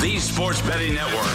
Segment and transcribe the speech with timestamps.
[0.00, 1.26] The Sports Betting Network.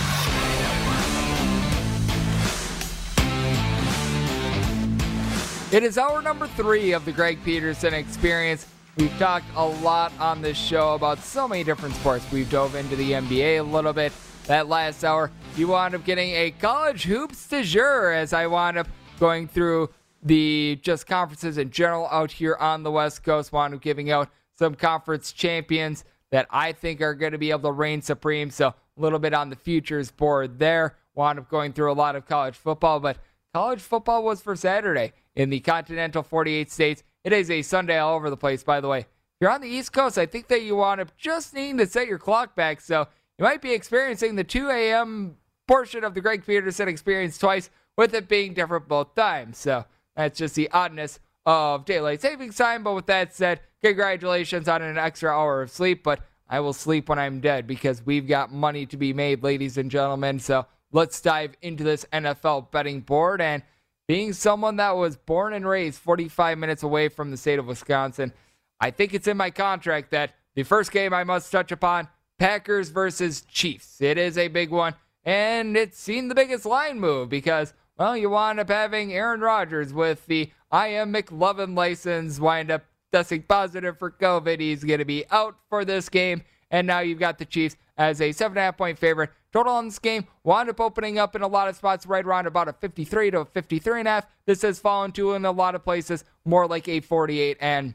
[5.73, 8.65] It is hour number three of the Greg Peterson experience.
[8.95, 12.26] We've talked a lot on this show about so many different sports.
[12.32, 14.14] We've dove into the NBA a little bit.
[14.45, 18.77] That last hour, you wound up getting a college hoops de jour as I wound
[18.77, 18.87] up
[19.20, 19.89] going through
[20.21, 23.52] the just conferences in general out here on the West Coast.
[23.52, 27.70] Wound up giving out some conference champions that I think are going to be able
[27.70, 28.49] to reign supreme.
[28.49, 30.95] So a little bit on the futures board there.
[31.14, 33.17] Wound up going through a lot of college football, but
[33.54, 37.04] college football was for Saturday in the continental 48 states.
[37.23, 39.02] It is a Sunday all over the place, by the way.
[39.02, 39.05] If
[39.42, 42.08] you're on the East Coast, I think that you wound up just needing to set
[42.08, 42.82] your clock back.
[42.82, 43.08] So
[43.38, 45.38] you might be experiencing the 2 a.m.
[45.67, 49.60] portion of the Greg Peterson experience twice, with it being different both times.
[49.60, 49.86] So
[50.16, 52.83] that's just the oddness of daylight savings time.
[52.83, 56.04] But with that said, congratulations on an extra hour of sleep.
[56.04, 59.77] But I will sleep when I'm dead because we've got money to be made, ladies
[59.77, 60.39] and gentlemen.
[60.39, 63.42] So let's dive into this NFL betting board.
[63.42, 63.64] And
[64.08, 68.33] being someone that was born and raised 45 minutes away from the state of Wisconsin,
[68.80, 72.89] I think it's in my contract that the first game I must touch upon Packers
[72.89, 74.02] versus Chiefs.
[74.02, 78.30] It is a big one, and it's seen the biggest line move because, well, you
[78.30, 84.00] wind up having Aaron Rodgers with the I am McLovin license wind up testing positive
[84.00, 84.60] for COVID.
[84.60, 86.42] He's going to be out for this game.
[86.72, 89.30] And now you've got the Chiefs as a seven and a half point favorite.
[89.52, 92.48] Total on this game wound up opening up in a lot of spots right around
[92.48, 94.26] about a 53 to a 53 and a half.
[94.48, 97.58] This has fallen to in a lot of places more like a 48.
[97.61, 97.94] And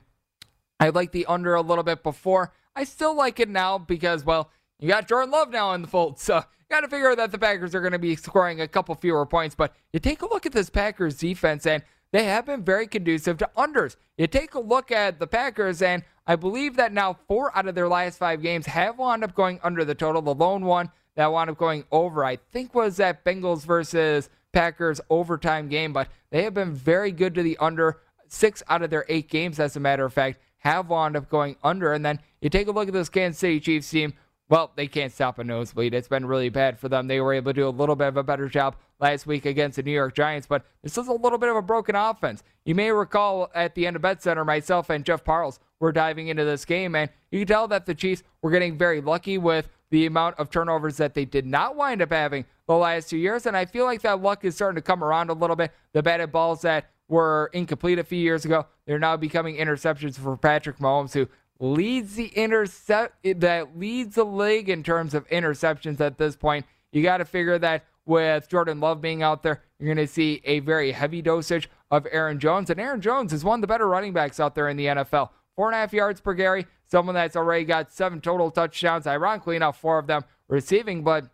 [0.79, 2.53] I like the under a little bit before.
[2.77, 6.21] I still like it now because, well, you got Jordan Love now in the fold.
[6.21, 8.95] So you got to figure that the Packers are going to be scoring a couple
[8.95, 9.57] fewer points.
[9.57, 13.39] But you take a look at this Packers defense and they have been very conducive
[13.39, 13.97] to unders.
[14.17, 17.75] You take a look at the Packers, and I believe that now four out of
[17.75, 20.23] their last five games have wound up going under the total.
[20.23, 25.01] The lone one that wound up going over, I think, was that Bengals versus Packers
[25.11, 28.01] overtime game, but they have been very good to the under.
[28.29, 31.57] Six out of their eight games, as a matter of fact, have wound up going
[31.63, 31.93] under.
[31.93, 34.15] And then you take a look at this Kansas City Chiefs team.
[34.51, 35.93] Well, they can't stop a nosebleed.
[35.93, 37.07] It's been really bad for them.
[37.07, 39.77] They were able to do a little bit of a better job last week against
[39.77, 42.43] the New York Giants, but this is a little bit of a broken offense.
[42.65, 46.29] You may recall at the end of Bet Center, myself and Jeff Parles were diving
[46.29, 49.69] into this game, and you can tell that the Chiefs were getting very lucky with
[49.91, 53.47] the amount of turnovers that they did not wind up having the last two years.
[53.47, 55.73] And I feel like that luck is starting to come around a little bit.
[55.93, 60.37] The batted balls that were incomplete a few years ago, they're now becoming interceptions for
[60.37, 61.27] Patrick Mahomes, who
[61.61, 66.67] leads the intercept that leads the league in terms of interceptions at this point.
[66.93, 70.41] You got to figure that with Jordan Love being out there, you're going to see
[70.45, 73.89] a very heavy dosage of Aaron Jones, and Aaron Jones is one of the better
[73.89, 75.31] running backs out there in the NFL.
[75.57, 76.67] four and a half yards per carry.
[76.87, 79.07] Someone that's already got seven total touchdowns.
[79.07, 81.27] Ironically enough, four of them receiving, but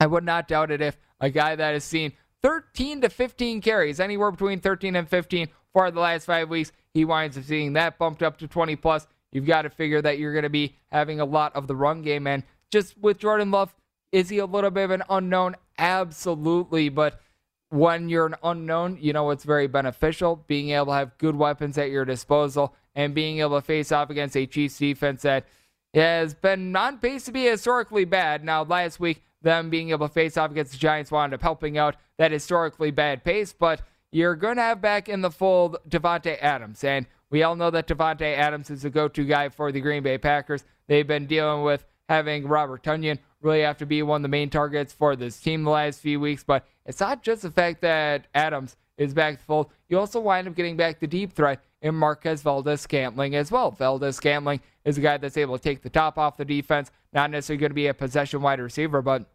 [0.00, 2.12] I would not doubt it if a guy that has seen
[2.42, 7.04] 13 to 15 carries, anywhere between 13 and 15 for the last five weeks, he
[7.04, 9.06] winds up seeing that bumped up to 20 plus.
[9.30, 12.00] You've got to figure that you're going to be having a lot of the run
[12.00, 12.26] game.
[12.26, 13.74] And just with Jordan Love,
[14.12, 15.56] is he a little bit of an unknown?
[15.76, 16.88] Absolutely.
[16.88, 17.20] But
[17.68, 21.76] when you're an unknown, you know it's very beneficial being able to have good weapons
[21.76, 25.44] at your disposal and being able to face off against a Chiefs defense that
[25.92, 28.42] has been on pace to be historically bad.
[28.42, 31.76] Now, last week, them being able to face off against the Giants wound up helping
[31.76, 33.82] out that historically bad pace, but
[34.16, 36.82] you're going to have back in the fold Davante Adams.
[36.82, 40.02] And we all know that Davante Adams is the go to guy for the Green
[40.02, 40.64] Bay Packers.
[40.86, 44.48] They've been dealing with having Robert Tonyan really have to be one of the main
[44.48, 46.42] targets for this team the last few weeks.
[46.42, 49.70] But it's not just the fact that Adams is back to the fold.
[49.90, 53.70] You also wind up getting back the deep threat in Marquez Valdes-Scantling as well.
[53.70, 57.60] Valdes-Scantling is a guy that's able to take the top off the defense, not necessarily
[57.60, 59.26] going to be a possession wide receiver, but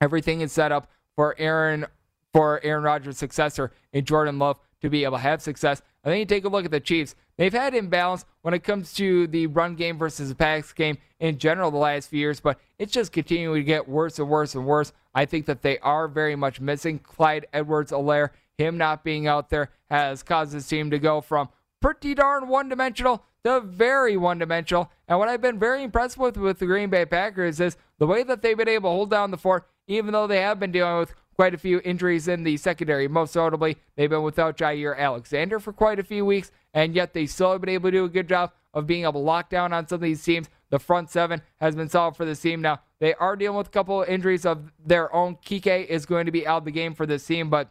[0.00, 1.86] everything is set up for Aaron
[2.36, 5.80] for Aaron Rodgers' successor in Jordan Love to be able to have success.
[6.04, 7.14] And then you take a look at the Chiefs.
[7.38, 11.38] They've had imbalance when it comes to the run game versus the pass game in
[11.38, 14.66] general the last few years, but it's just continuing to get worse and worse and
[14.66, 14.92] worse.
[15.14, 18.28] I think that they are very much missing Clyde Edwards-Helaire.
[18.58, 21.48] Him not being out there has caused his team to go from
[21.80, 24.90] pretty darn one dimensional to very one dimensional.
[25.08, 28.24] And what I've been very impressed with with the Green Bay Packers is the way
[28.24, 30.98] that they've been able to hold down the fort, even though they have been dealing
[30.98, 33.06] with quite a few injuries in the secondary.
[33.06, 37.26] Most notably, they've been without Jaire Alexander for quite a few weeks, and yet they
[37.26, 39.72] still have been able to do a good job of being able to lock down
[39.72, 40.48] on some of these teams.
[40.70, 42.60] The front seven has been solid for this team.
[42.60, 45.36] Now, they are dealing with a couple of injuries of their own.
[45.36, 47.70] Keke is going to be out of the game for this team, but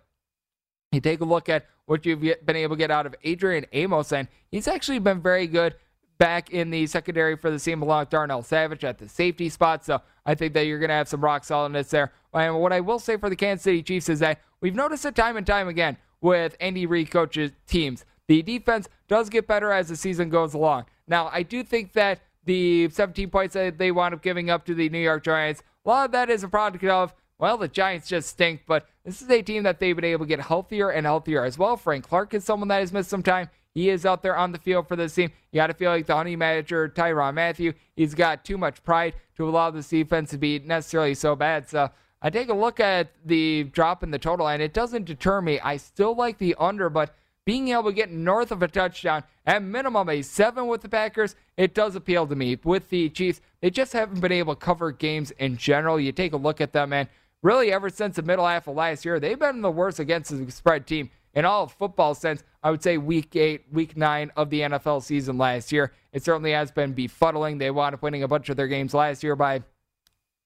[0.91, 4.11] you take a look at what you've been able to get out of Adrian Amos,
[4.11, 5.75] and he's actually been very good
[6.17, 9.85] back in the secondary for the team along with Darnell Savage at the safety spot.
[9.85, 12.11] So I think that you're going to have some rock solidness there.
[12.33, 15.15] And what I will say for the Kansas City Chiefs is that we've noticed it
[15.15, 18.05] time and time again with Andy Reid coaches teams.
[18.27, 20.85] The defense does get better as the season goes along.
[21.07, 24.73] Now, I do think that the 17 points that they wound up giving up to
[24.73, 28.07] the New York Giants, a lot of that is a product of, well, the Giants
[28.07, 31.05] just stink, but this is a team that they've been able to get healthier and
[31.05, 31.77] healthier as well.
[31.77, 33.49] Frank Clark is someone that has missed some time.
[33.75, 35.31] He is out there on the field for this team.
[35.51, 39.13] You got to feel like the Honey Badger, Tyrann Mathieu, he's got too much pride
[39.35, 41.69] to allow this defense to be necessarily so bad.
[41.69, 41.91] So
[42.21, 45.59] I take a look at the drop in the total, and it doesn't deter me.
[45.59, 47.13] I still like the under, but
[47.45, 51.35] being able to get north of a touchdown, at minimum a seven with the Packers,
[51.57, 52.57] it does appeal to me.
[52.63, 55.99] With the Chiefs, they just haven't been able to cover games in general.
[55.99, 57.09] You take a look at them, and
[57.43, 60.49] really ever since the middle half of last year, they've been the worst against the
[60.49, 64.61] spread team in all football sense, I would say week eight, week nine of the
[64.61, 65.91] NFL season last year.
[66.13, 67.59] It certainly has been befuddling.
[67.59, 69.61] They wound up winning a bunch of their games last year by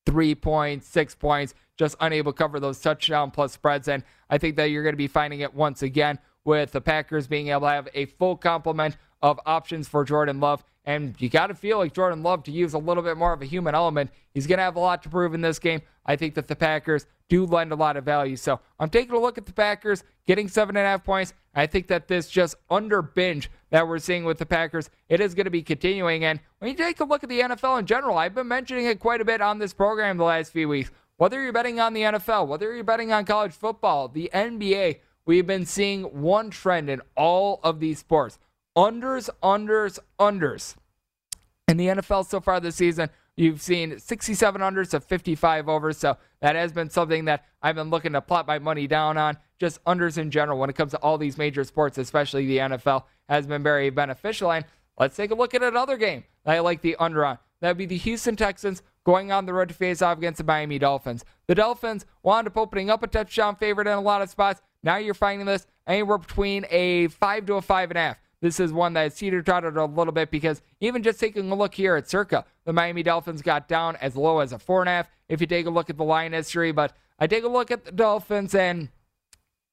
[0.06, 3.88] three points, six points, just unable to cover those touchdown plus spreads.
[3.88, 7.28] And I think that you're going to be finding it once again with the Packers
[7.28, 10.64] being able to have a full complement of options for Jordan Love.
[10.86, 13.42] And you got to feel like Jordan Love to use a little bit more of
[13.42, 14.10] a human element.
[14.34, 15.82] He's going to have a lot to prove in this game.
[16.06, 18.36] I think that the Packers do lend a lot of value.
[18.36, 21.34] So I'm taking a look at the Packers getting seven and a half points.
[21.54, 25.36] I think that this just under binge that we're seeing with the Packers, it is
[25.36, 26.26] going to be continuing.
[26.26, 29.00] And when you take a look at the NFL in general, I've been mentioning it
[29.00, 30.90] quite a bit on this program the last few weeks.
[31.18, 35.46] Whether you're betting on the NFL, whether you're betting on college football, the NBA, we've
[35.46, 38.40] been seeing one trend in all of these sports
[38.78, 40.76] unders, unders, unders.
[41.68, 45.98] In the NFL so far this season, you've seen 67 unders to 55 overs.
[45.98, 49.38] So that has been something that I've been looking to plot my money down on.
[49.60, 53.04] Just unders in general when it comes to all these major sports, especially the NFL,
[53.28, 54.52] has been very beneficial.
[54.52, 54.66] And
[54.98, 57.38] let's take a look at another game I like the under on.
[57.62, 60.44] That would be the Houston Texans going on the road to face off against the
[60.44, 61.26] Miami Dolphins.
[61.48, 64.62] The Dolphins wound up opening up a touchdown favorite in a lot of spots.
[64.84, 68.18] Now you're finding this anywhere between a five to a five and a half.
[68.42, 71.76] This is one that teeter tottered a little bit because even just taking a look
[71.76, 74.94] here at Circa, the Miami Dolphins got down as low as a four and a
[74.94, 75.10] half.
[75.28, 77.84] If you take a look at the line history, but I take a look at
[77.84, 78.90] the Dolphins, and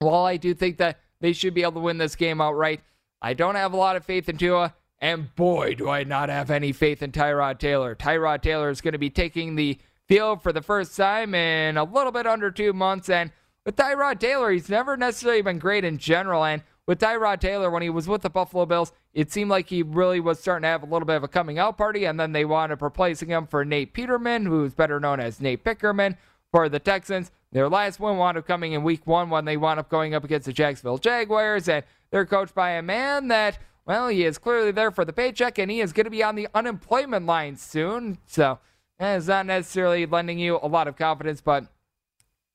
[0.01, 2.81] while I do think that they should be able to win this game outright,
[3.23, 4.75] I don't have a lot of faith in Tua.
[4.99, 7.95] And boy, do I not have any faith in Tyrod Taylor.
[7.95, 11.85] Tyrod Taylor is going to be taking the field for the first time in a
[11.85, 13.09] little bit under two months.
[13.09, 13.31] And
[13.65, 16.45] with Tyrod Taylor, he's never necessarily been great in general.
[16.45, 19.83] And with Tyrod Taylor, when he was with the Buffalo Bills, it seemed like he
[19.83, 22.05] really was starting to have a little bit of a coming out party.
[22.05, 25.65] And then they wound up replacing him for Nate Peterman, who's better known as Nate
[25.65, 26.17] Pickerman
[26.53, 27.33] for the Texans.
[27.53, 30.25] Their last win wound up coming in week one when they wound up going up
[30.25, 31.69] against the Jacksonville Jaguars.
[31.69, 35.59] And they're coached by a man that well, he is clearly there for the paycheck
[35.59, 38.19] and he is going to be on the unemployment line soon.
[38.27, 38.59] So
[38.99, 41.67] eh, that is not necessarily lending you a lot of confidence, but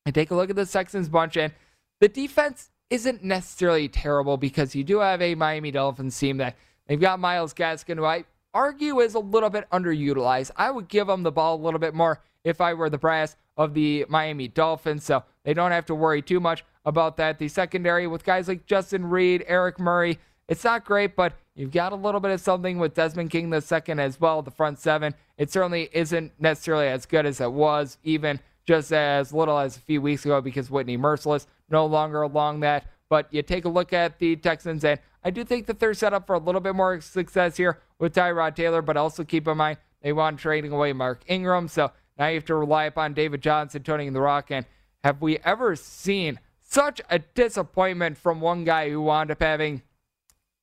[0.06, 1.54] I take a look at the Texans bunch and
[2.02, 7.00] the defense isn't necessarily terrible because you do have a Miami Dolphins team that they've
[7.00, 10.52] got Myles Gaskin, who I argue is a little bit underutilized.
[10.58, 13.38] I would give him the ball a little bit more if I were the brass
[13.56, 17.40] of the Miami Dolphins, so they don't have to worry too much about that.
[17.40, 20.20] The secondary with guys like Justin Reid, Eric Murray,
[20.50, 23.62] it's not great, but you've got a little bit of something with Desmond King the
[23.62, 25.16] second as well, the front seven.
[25.38, 29.80] It certainly isn't necessarily as good as it was even just as little as a
[29.80, 32.86] few weeks ago because Whitney Mercilus no longer along that.
[33.10, 36.14] But you take a look at the Texans, and I do think that they're set
[36.14, 39.58] up for a little bit more success here with Tyrod Taylor, but also keep in
[39.58, 41.68] mind they want trading away Mark Ingram.
[41.68, 44.52] So now you have to rely upon David Johnson, Tony the Rock.
[44.52, 44.66] And
[45.04, 49.84] have we ever seen such a disappointment from one guy who wound up having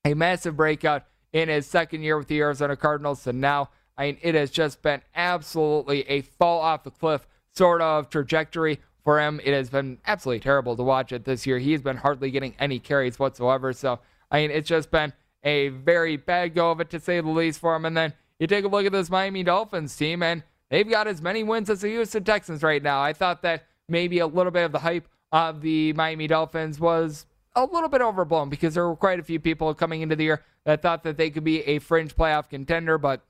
[0.05, 3.27] a massive breakout in his second year with the Arizona Cardinals?
[3.27, 7.81] And now, I mean, it has just been absolutely a fall off the cliff sort
[7.81, 9.41] of trajectory for him.
[9.45, 11.59] It has been absolutely terrible to watch it this year.
[11.59, 13.73] He's been hardly getting any carries whatsoever.
[13.73, 14.01] So,
[14.31, 15.13] I mean, it's just been
[15.45, 17.85] a very bad go of it to say the least for him.
[17.85, 21.23] And then you take a look at this Miami Dolphins team, and they've got as
[21.23, 23.01] many wins as the Houston Texans right now.
[23.01, 27.27] I thought that maybe a little bit of the hype of the Miami Dolphins was
[27.55, 30.43] a little bit overblown because there were quite a few people coming into the year
[30.65, 33.25] that thought that they could be a fringe playoff contender, but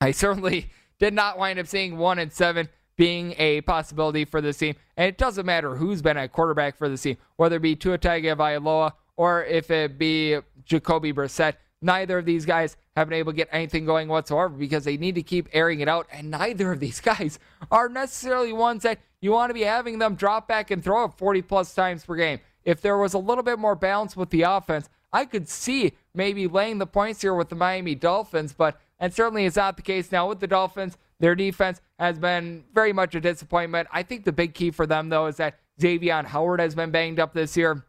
[0.00, 4.58] I certainly did not wind up seeing one and seven being a possibility for this
[4.58, 4.74] team.
[4.96, 7.98] And it doesn't matter who's been at quarterback for the team, whether it be Tua
[7.98, 11.54] Tagovailoa or if it be Jacoby Brissett.
[11.82, 15.16] Neither of these guys have been able to get anything going whatsoever because they need
[15.16, 16.06] to keep airing it out.
[16.10, 17.38] And neither of these guys
[17.70, 21.18] are necessarily ones that you want to be having them drop back and throw up
[21.18, 22.40] 40 plus times per game.
[22.64, 26.46] If there was a little bit more balance with the offense, I could see maybe
[26.46, 30.10] laying the points here with the Miami Dolphins, but and certainly is not the case
[30.10, 30.96] now with the Dolphins.
[31.20, 33.88] Their defense has been very much a disappointment.
[33.92, 37.20] I think the big key for them, though, is that Xavier Howard has been banged
[37.20, 37.84] up this year.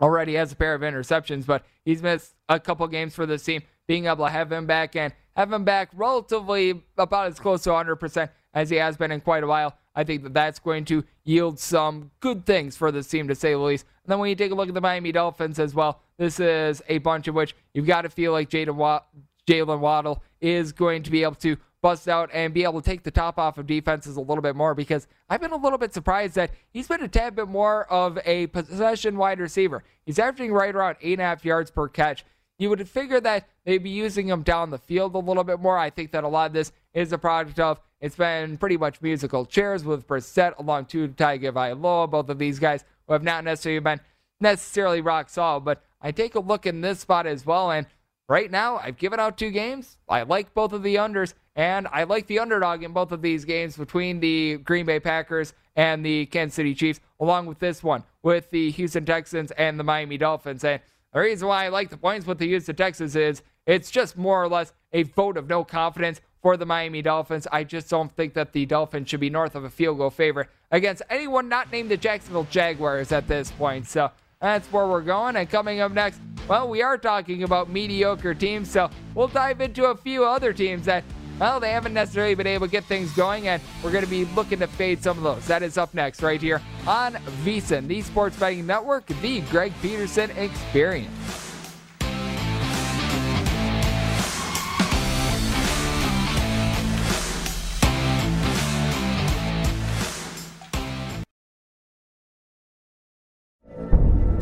[0.00, 3.62] Already has a pair of interceptions, but he's missed a couple games for this team.
[3.86, 7.70] Being able to have him back and have him back relatively about as close to
[7.70, 11.04] 100% as he has been in quite a while, I think that that's going to
[11.24, 13.86] yield some good things for this team, to say the least.
[14.04, 16.82] And then when you take a look at the Miami Dolphins as well, this is
[16.88, 21.22] a bunch of which you've got to feel like Jaylen Waddle is going to be
[21.22, 24.20] able to bust out and be able to take the top off of defenses a
[24.20, 27.36] little bit more because I've been a little bit surprised that he's been a tad
[27.36, 29.84] bit more of a possession wide receiver.
[30.04, 32.24] He's averaging right around eight and a half yards per catch.
[32.58, 35.76] You would figure that they'd be using him down the field a little bit more.
[35.76, 39.00] I think that a lot of this is a product of it's been pretty much
[39.02, 43.80] musical chairs with Brissett along to Tagovailoa, both of these guys who have not necessarily
[43.80, 44.00] been
[44.40, 45.64] necessarily rock solid.
[45.64, 47.86] But I take a look in this spot as well, and
[48.28, 49.98] right now I've given out two games.
[50.08, 53.44] I like both of the unders, and I like the underdog in both of these
[53.44, 58.02] games between the Green Bay Packers and the Kansas City Chiefs, along with this one
[58.22, 60.64] with the Houston Texans and the Miami Dolphins.
[60.64, 60.80] And
[61.12, 64.42] the reason why I like the points with the Houston Texans is it's just more
[64.42, 67.46] or less a vote of no confidence for the Miami Dolphins.
[67.50, 70.48] I just don't think that the Dolphins should be north of a field goal favorite
[70.70, 73.86] against anyone not named the Jacksonville Jaguars at this point.
[73.86, 75.36] So that's where we're going.
[75.36, 78.70] And coming up next, well, we are talking about mediocre teams.
[78.70, 81.04] So we'll dive into a few other teams that
[81.38, 84.24] well, they haven't necessarily been able to get things going, and we're going to be
[84.24, 85.46] looking to fade some of those.
[85.46, 87.14] That is up next, right here on
[87.44, 91.45] VSiN, the Sports Betting Network, the Greg Peterson Experience.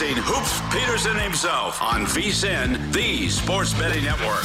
[0.00, 4.42] Experiencing Hoops Peterson himself on VSIN, the Sports Betting Network.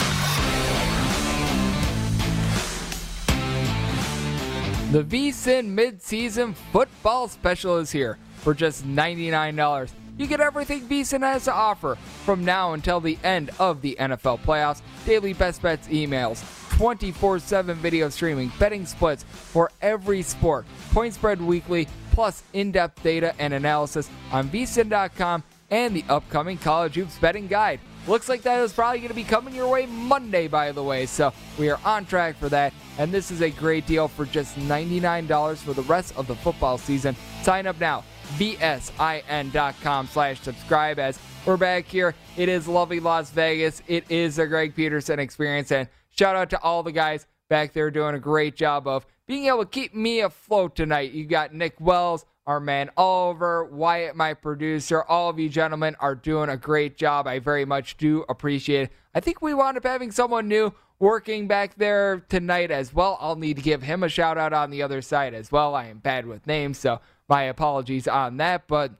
[4.91, 9.91] The VSIN mid-season football special is here for just $99.
[10.17, 11.95] You get everything VSIN has to offer
[12.25, 14.81] from now until the end of the NFL playoffs.
[15.05, 16.43] Daily best bets emails,
[16.77, 23.53] 24-7 video streaming, betting splits for every sport, point spread weekly, plus in-depth data and
[23.53, 27.81] analysis on vsin.com and the upcoming college hoops betting guide.
[28.07, 31.07] Looks like that is probably going to be coming your way Monday, by the way.
[31.07, 32.73] So we are on track for that.
[32.97, 36.77] And this is a great deal for just $99 for the rest of the football
[36.77, 37.15] season.
[37.41, 38.03] Sign up now.
[38.37, 42.15] VSIN.com slash subscribe as we're back here.
[42.37, 43.81] It is lovely Las Vegas.
[43.87, 45.71] It is a Greg Peterson experience.
[45.71, 49.45] And shout out to all the guys back there doing a great job of being
[49.45, 51.11] able to keep me afloat tonight.
[51.11, 55.03] You got Nick Wells, our man Oliver, Wyatt, my producer.
[55.03, 57.27] All of you gentlemen are doing a great job.
[57.27, 58.91] I very much do appreciate it.
[59.13, 63.17] I think we wound up having someone new working back there tonight as well.
[63.19, 65.75] I'll need to give him a shout out on the other side as well.
[65.75, 68.67] I am bad with names, so my apologies on that.
[68.67, 68.93] But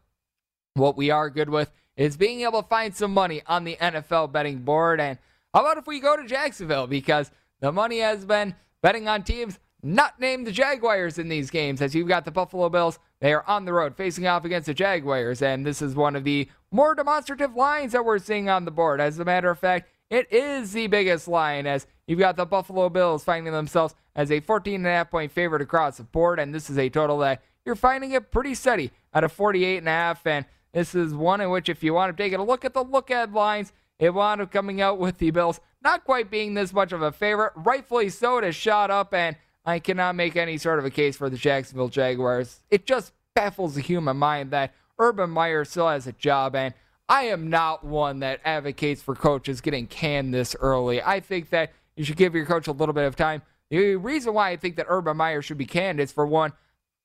[0.74, 4.32] what we are good with is being able to find some money on the NFL
[4.32, 5.00] betting board.
[5.00, 5.18] And
[5.54, 6.88] how about if we go to Jacksonville?
[6.88, 11.80] Because the money has been betting on teams not named the Jaguars in these games,
[11.82, 12.98] as you've got the Buffalo Bills.
[13.20, 16.24] They are on the road facing off against the Jaguars, and this is one of
[16.24, 19.00] the more demonstrative lines that we're seeing on the board.
[19.00, 22.90] As a matter of fact, it is the biggest line, as you've got the Buffalo
[22.90, 26.90] Bills finding themselves as a 14.5 point favorite across the board, and this is a
[26.90, 30.18] total that you're finding it pretty steady at a 48.5.
[30.26, 32.84] And this is one in which, if you want to take a look at the
[32.84, 36.74] look at lines, it wound up coming out with the Bills not quite being this
[36.74, 37.54] much of a favorite.
[37.56, 41.16] Rightfully so, it has shot up and I cannot make any sort of a case
[41.16, 42.62] for the Jacksonville Jaguars.
[42.70, 46.74] It just baffles the human mind that Urban Meyer still has a job, and
[47.10, 51.02] I am not one that advocates for coaches getting canned this early.
[51.02, 53.42] I think that you should give your coach a little bit of time.
[53.70, 56.54] The reason why I think that Urban Meyer should be canned is for one,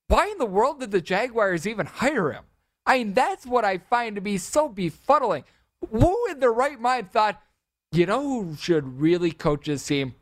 [0.08, 2.44] why in the world did the Jaguars even hire him?
[2.84, 5.44] I mean, that's what I find to be so befuddling.
[5.88, 7.40] Who in their right mind thought,
[7.92, 10.14] you know who should really coach this team?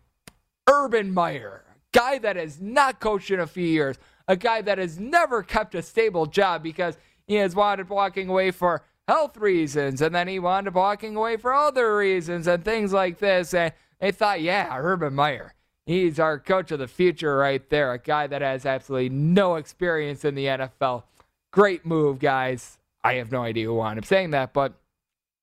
[0.68, 4.98] Urban Meyer guy that has not coached in a few years, a guy that has
[4.98, 10.14] never kept a stable job because he has up walking away for health reasons, and
[10.14, 13.54] then he up walking away for other reasons and things like this.
[13.54, 15.54] And they thought, yeah, Urban Meyer,
[15.86, 20.24] he's our coach of the future right there, a guy that has absolutely no experience
[20.24, 21.04] in the NFL.
[21.50, 22.78] Great move, guys.
[23.02, 24.74] I have no idea who wound up saying that, but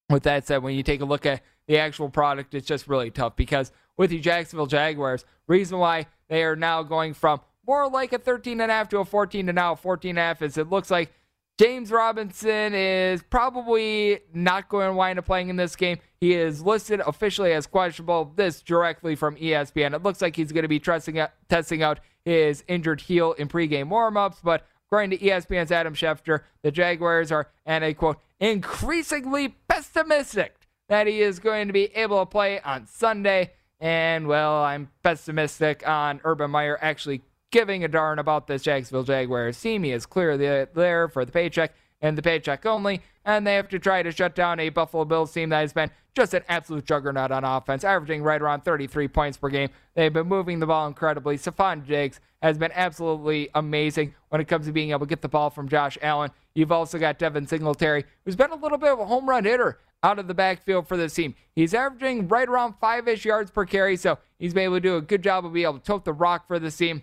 [0.09, 3.11] with that said, when you take a look at the actual product, it's just really
[3.11, 8.13] tough because with the Jacksonville Jaguars, reason why they are now going from more like
[8.13, 10.41] a 13 and a half to a 14 to now a 14 and a half
[10.41, 11.11] is it looks like
[11.57, 15.99] James Robinson is probably not going to wind up playing in this game.
[16.19, 18.33] He is listed officially as questionable.
[18.35, 19.93] This directly from ESPN.
[19.93, 23.33] It looks like he's going to be testing out, uh, testing out his injured heel
[23.33, 28.19] in pregame warmups, but according to ESPN's Adam Schefter, the Jaguars are, and a quote,
[28.39, 30.55] increasingly pessimistic
[30.89, 33.51] that he is going to be able to play on Sunday.
[33.79, 37.21] And, well, I'm pessimistic on Urban Meyer actually
[37.51, 39.83] giving a darn about this Jacksonville Jaguars team.
[39.83, 43.79] He is clearly there for the paycheck and the paycheck only, and they have to
[43.79, 47.31] try to shut down a Buffalo Bills team that has been just an absolute juggernaut
[47.31, 49.69] on offense, averaging right around 33 points per game.
[49.95, 51.37] They've been moving the ball incredibly.
[51.37, 55.27] Stefon Diggs has been absolutely amazing when it comes to being able to get the
[55.27, 56.29] ball from Josh Allen.
[56.53, 59.79] You've also got Devin Singletary, who's been a little bit of a home run hitter
[60.03, 61.33] out of the backfield for this team.
[61.55, 64.95] He's averaging right around five ish yards per carry, so he's been able to do
[64.95, 67.01] a good job of being able to tote the rock for this team.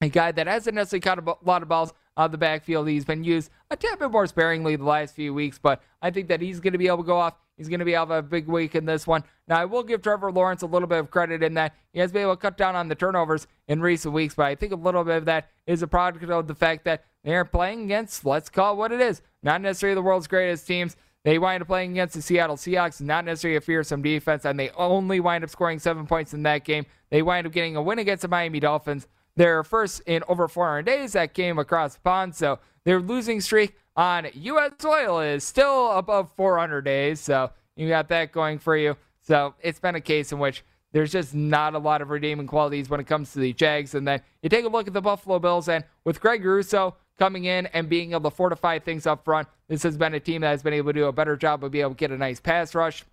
[0.00, 2.88] A guy that hasn't necessarily caught a lot of balls out of the backfield.
[2.88, 6.28] He's been used a tad bit more sparingly the last few weeks, but I think
[6.28, 7.34] that he's going to be able to go off.
[7.56, 9.24] He's going to be able to have a big week in this one.
[9.48, 12.12] Now, I will give Trevor Lawrence a little bit of credit in that he has
[12.12, 14.76] been able to cut down on the turnovers in recent weeks, but I think a
[14.76, 18.48] little bit of that is a product of the fact that they're playing against, let's
[18.48, 20.96] call it what it is, not necessarily the world's greatest teams.
[21.24, 24.70] They wind up playing against the Seattle Seahawks, not necessarily a fearsome defense, and they
[24.70, 26.86] only wind up scoring seven points in that game.
[27.10, 29.08] They wind up getting a win against the Miami Dolphins.
[29.34, 33.76] Their first in over 400 days that came across the pond, so their losing streak
[33.96, 34.72] on U.S.
[34.78, 38.96] soil is still above 400 days, so you got that going for you.
[39.20, 42.88] So it's been a case in which there's just not a lot of redeeming qualities
[42.88, 43.94] when it comes to the Jags.
[43.96, 47.46] And then you take a look at the Buffalo Bills, and with Greg Rousseau coming
[47.46, 50.50] in and being able to fortify things up front, this has been a team that
[50.50, 52.38] has been able to do a better job of being able to get a nice
[52.38, 53.04] pass rush.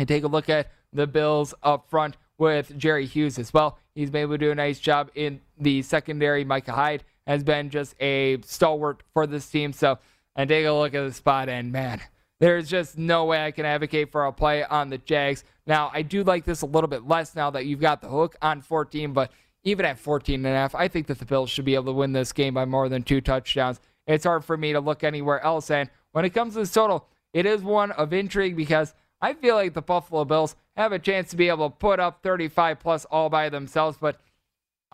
[0.00, 3.78] And take a look at the Bills up front with Jerry Hughes as well.
[3.94, 6.44] He's been able to do a nice job in the secondary.
[6.44, 9.72] Micah Hyde has been just a stalwart for this team.
[9.72, 9.98] So,
[10.34, 12.00] and take a look at the spot, and man,
[12.40, 15.44] there's just no way I can advocate for a play on the Jags.
[15.66, 18.36] Now, I do like this a little bit less now that you've got the hook
[18.40, 19.30] on 14, but
[19.64, 21.92] even at 14 and a half, I think that the Bills should be able to
[21.92, 23.80] win this game by more than two touchdowns.
[24.06, 25.70] It's hard for me to look anywhere else.
[25.70, 29.56] And when it comes to this total, it is one of intrigue because I feel
[29.56, 33.04] like the Buffalo Bills have a chance to be able to put up 35 plus
[33.06, 34.18] all by themselves, but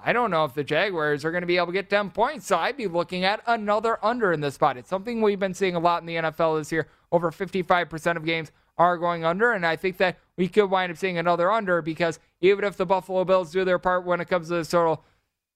[0.07, 2.47] I don't know if the Jaguars are going to be able to get 10 points.
[2.47, 4.77] So I'd be looking at another under in this spot.
[4.77, 6.89] It's something we've been seeing a lot in the NFL this year.
[7.11, 9.53] Over 55% of games are going under.
[9.53, 12.85] And I think that we could wind up seeing another under because even if the
[12.85, 15.03] Buffalo Bills do their part when it comes to the total,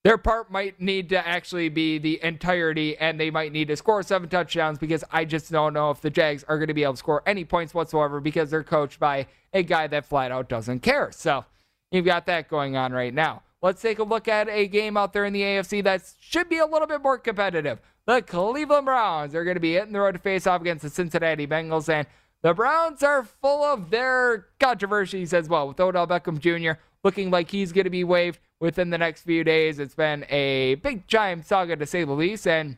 [0.02, 4.02] their part might need to actually be the entirety and they might need to score
[4.02, 6.94] seven touchdowns because I just don't know if the Jags are going to be able
[6.94, 10.80] to score any points whatsoever because they're coached by a guy that flat out doesn't
[10.80, 11.10] care.
[11.12, 11.44] So
[11.90, 13.42] you've got that going on right now.
[13.60, 16.58] Let's take a look at a game out there in the AFC that should be
[16.58, 17.80] a little bit more competitive.
[18.06, 20.90] The Cleveland Browns are going to be hitting the road to face off against the
[20.90, 22.06] Cincinnati Bengals, and
[22.42, 26.80] the Browns are full of their controversies as well, with Odell Beckham Jr.
[27.02, 29.80] looking like he's going to be waived within the next few days.
[29.80, 32.76] It's been a big giant saga to say the least, and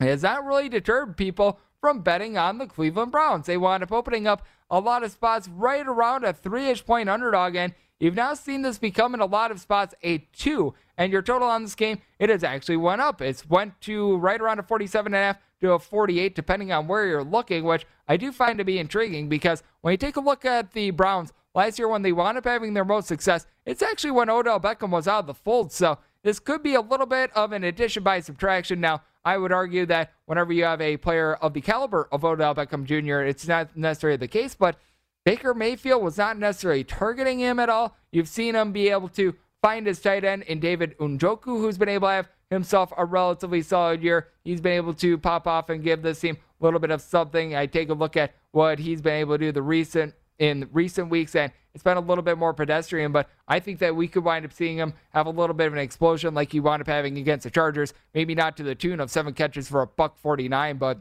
[0.00, 3.46] has not really deterred people from betting on the Cleveland Browns.
[3.46, 7.08] They wound up opening up a lot of spots right around a three ish point
[7.08, 11.12] underdog, and You've now seen this become in a lot of spots a two, and
[11.12, 13.22] your total on this game it has actually went up.
[13.22, 16.88] It's went to right around a 47 and a half to a 48, depending on
[16.88, 20.20] where you're looking, which I do find to be intriguing because when you take a
[20.20, 23.82] look at the Browns last year when they wound up having their most success, it's
[23.82, 25.72] actually when Odell Beckham was out of the fold.
[25.72, 28.80] So this could be a little bit of an addition by subtraction.
[28.80, 32.54] Now, I would argue that whenever you have a player of the caliber of Odell
[32.54, 34.76] Beckham Jr., it's not necessarily the case, but
[35.24, 37.96] Baker Mayfield was not necessarily targeting him at all.
[38.12, 41.88] You've seen him be able to find his tight end in David Njoku, who's been
[41.88, 44.28] able to have himself a relatively solid year.
[44.44, 47.56] He's been able to pop off and give this team a little bit of something.
[47.56, 51.08] I take a look at what he's been able to do the recent in recent
[51.08, 53.10] weeks, and it's been a little bit more pedestrian.
[53.10, 55.72] But I think that we could wind up seeing him have a little bit of
[55.72, 57.94] an explosion like he wound up having against the Chargers.
[58.12, 60.98] Maybe not to the tune of seven catches for a buck 49, but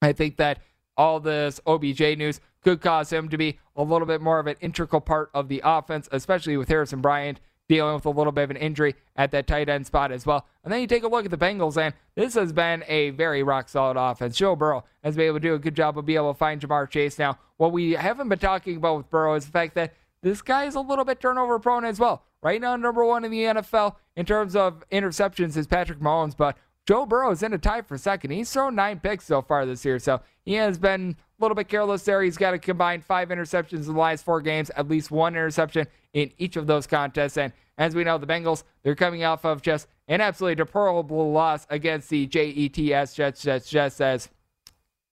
[0.00, 0.60] I think that
[0.96, 4.56] all this OBJ news could cause him to be a little bit more of an
[4.60, 8.50] integral part of the offense, especially with Harrison Bryant dealing with a little bit of
[8.50, 10.46] an injury at that tight end spot as well.
[10.62, 13.42] And then you take a look at the Bengals, and this has been a very
[13.42, 14.36] rock solid offense.
[14.36, 16.60] Joe Burrow has been able to do a good job of being able to find
[16.60, 17.18] Ja'Marr Chase.
[17.18, 20.64] Now, what we haven't been talking about with Burrow is the fact that this guy
[20.64, 22.24] is a little bit turnover prone as well.
[22.42, 26.56] Right now, number one in the NFL in terms of interceptions is Patrick Mahomes, but
[26.86, 28.32] Joe Burrow is in a tie for second.
[28.32, 32.02] He's thrown nine picks so far this year, so he has been little bit careless
[32.04, 32.22] there.
[32.22, 35.86] He's got a combined five interceptions in the last four games, at least one interception
[36.12, 37.36] in each of those contests.
[37.36, 41.66] And as we know, the Bengals, they're coming off of just an absolutely deplorable loss
[41.70, 44.28] against the JETS Jets, Jets, Jets, as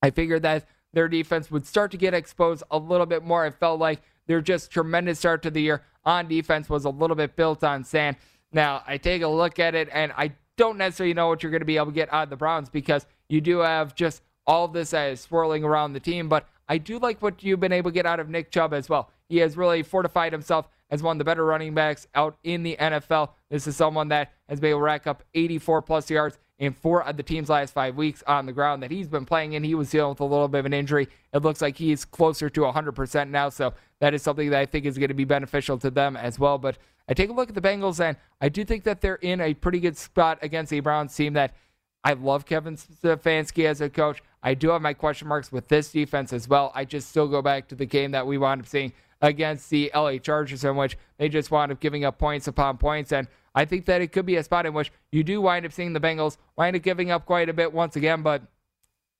[0.02, 3.46] I figured that their defense would start to get exposed a little bit more.
[3.46, 7.16] It felt like their just tremendous start to the year on defense was a little
[7.16, 8.16] bit built on sand.
[8.52, 11.60] Now, I take a look at it, and I don't necessarily know what you're going
[11.60, 14.66] to be able to get out of the Browns because you do have just all
[14.66, 16.28] this is swirling around the team.
[16.28, 18.88] But I do like what you've been able to get out of Nick Chubb as
[18.88, 19.08] well.
[19.28, 22.76] He has really fortified himself as one of the better running backs out in the
[22.80, 23.30] NFL.
[23.48, 27.04] This is someone that has been able to rack up 84 plus yards in four
[27.04, 29.62] of the team's last five weeks on the ground that he's been playing in.
[29.62, 31.06] He was dealing with a little bit of an injury.
[31.32, 33.50] It looks like he's closer to 100% now.
[33.50, 36.40] So that is something that I think is going to be beneficial to them as
[36.40, 36.58] well.
[36.58, 36.76] But
[37.08, 39.54] I take a look at the Bengals, and I do think that they're in a
[39.54, 41.54] pretty good spot against a Browns team that
[42.02, 44.22] I love Kevin Stefanski as a coach.
[44.42, 46.72] I do have my question marks with this defense as well.
[46.74, 49.90] I just still go back to the game that we wound up seeing against the
[49.94, 53.12] LA Chargers, in which they just wound up giving up points upon points.
[53.12, 55.72] And I think that it could be a spot in which you do wind up
[55.72, 58.22] seeing the Bengals wind up giving up quite a bit once again.
[58.22, 58.42] But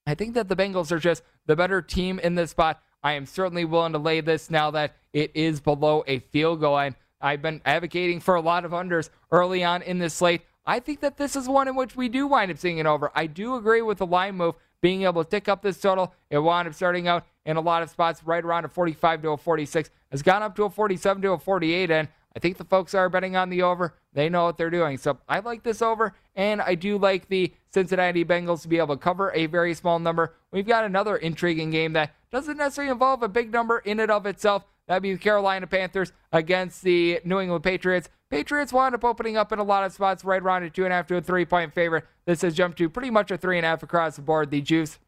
[0.06, 2.82] I think that the Bengals are just the better team in this spot.
[3.02, 6.72] I am certainly willing to lay this now that it is below a field goal
[6.72, 6.96] line.
[7.20, 10.42] I've been advocating for a lot of unders early on in this slate.
[10.66, 13.10] I think that this is one in which we do wind up seeing it over.
[13.14, 16.14] I do agree with the line move being able to tick up this total.
[16.30, 19.30] It wound up starting out in a lot of spots right around a 45 to
[19.30, 22.64] a 46, has gone up to a 47 to a 48, and I think the
[22.64, 23.94] folks are betting on the over.
[24.12, 24.98] They know what they're doing.
[24.98, 28.96] So I like this over, and I do like the Cincinnati Bengals to be able
[28.96, 30.34] to cover a very small number.
[30.52, 34.26] We've got another intriguing game that doesn't necessarily involve a big number in and of
[34.26, 34.64] itself.
[34.86, 38.08] That'd be the Carolina Panthers against the New England Patriots.
[38.30, 40.92] Patriots wound up opening up in a lot of spots right around a two and
[40.92, 42.04] a half to a three point favorite.
[42.26, 44.50] This has jumped to pretty much a three and a half across the board.
[44.50, 44.98] The juice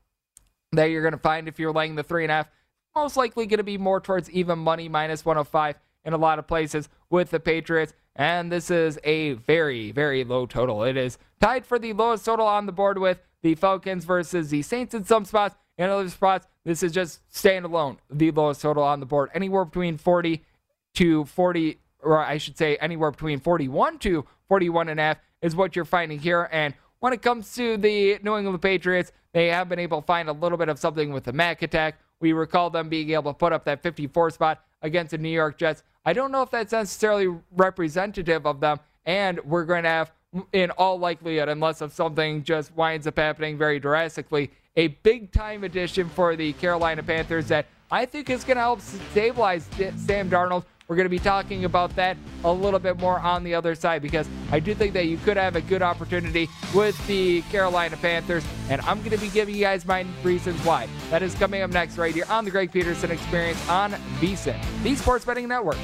[0.72, 2.48] that you're going to find if you're laying the three and a half
[2.94, 6.46] most likely going to be more towards even money minus 105 in a lot of
[6.46, 7.94] places with the Patriots.
[8.14, 10.84] And this is a very, very low total.
[10.84, 14.62] It is tied for the lowest total on the board with the Falcons versus the
[14.62, 15.56] Saints in some spots.
[15.78, 19.30] In other spots, this is just standalone, the lowest total on the board.
[19.34, 20.44] Anywhere between 40
[20.94, 25.56] to 40, or I should say, anywhere between 41 to 41 and a half is
[25.56, 26.48] what you're finding here.
[26.52, 30.28] And when it comes to the New England Patriots, they have been able to find
[30.28, 31.98] a little bit of something with the Mac attack.
[32.20, 35.58] We recall them being able to put up that 54 spot against the New York
[35.58, 35.82] Jets.
[36.04, 40.12] I don't know if that's necessarily representative of them, and we're going to have,
[40.52, 45.64] in all likelihood, unless if something just winds up happening very drastically, a big time
[45.64, 50.64] addition for the Carolina Panthers that I think is going to help stabilize Sam Darnold
[50.92, 54.02] we're going to be talking about that a little bit more on the other side
[54.02, 58.44] because I do think that you could have a good opportunity with the Carolina Panthers,
[58.68, 60.86] and I'm going to be giving you guys my reasons why.
[61.08, 64.94] That is coming up next right here on the Greg Peterson Experience on VSIN, the
[64.94, 65.78] Sports Betting Network.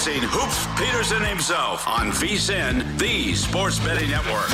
[0.00, 4.48] Experiencing Hoops Peterson himself on VSIN, the Sports Betting Network.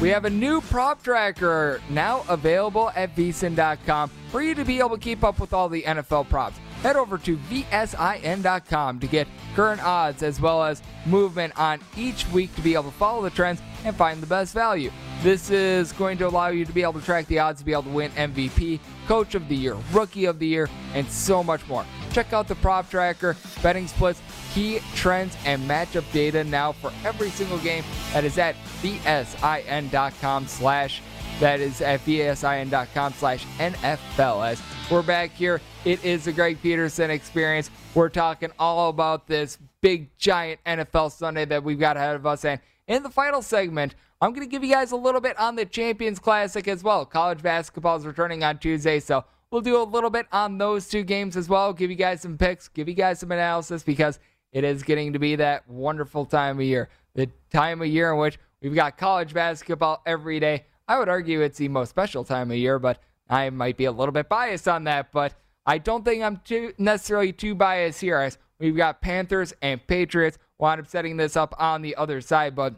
[0.00, 4.90] We have a new prop tracker now available at vsin.com for you to be able
[4.90, 6.58] to keep up with all the NFL props.
[6.82, 12.52] Head over to vsin.com to get current odds as well as movement on each week
[12.56, 14.90] to be able to follow the trends and find the best value.
[15.22, 17.72] This is going to allow you to be able to track the odds to be
[17.72, 21.66] able to win MVP, Coach of the Year, Rookie of the Year, and so much
[21.68, 21.86] more.
[22.12, 24.20] Check out the prop tracker, betting splits,
[24.52, 27.84] key trends, and matchup data now for every single game.
[28.12, 31.00] That is at vsin.com slash
[31.40, 34.90] that is at vsin.com slash NFLS.
[34.90, 35.60] We're back here.
[35.84, 37.70] It is the Greg Peterson experience.
[37.94, 42.44] We're talking all about this big, giant NFL Sunday that we've got ahead of us.
[42.46, 45.56] And in the final segment, I'm going to give you guys a little bit on
[45.56, 47.04] the Champions Classic as well.
[47.04, 51.02] College basketball is returning on Tuesday, so we'll do a little bit on those two
[51.02, 51.72] games as well.
[51.72, 54.18] Give you guys some picks, give you guys some analysis because
[54.52, 56.88] it is getting to be that wonderful time of year.
[57.14, 60.64] The time of year in which we've got college basketball every day.
[60.88, 63.92] I would argue it's the most special time of year, but I might be a
[63.92, 65.10] little bit biased on that.
[65.12, 65.34] But
[65.66, 70.38] I don't think I'm too necessarily too biased here as we've got Panthers and Patriots
[70.58, 72.54] wind up setting this up on the other side.
[72.54, 72.74] But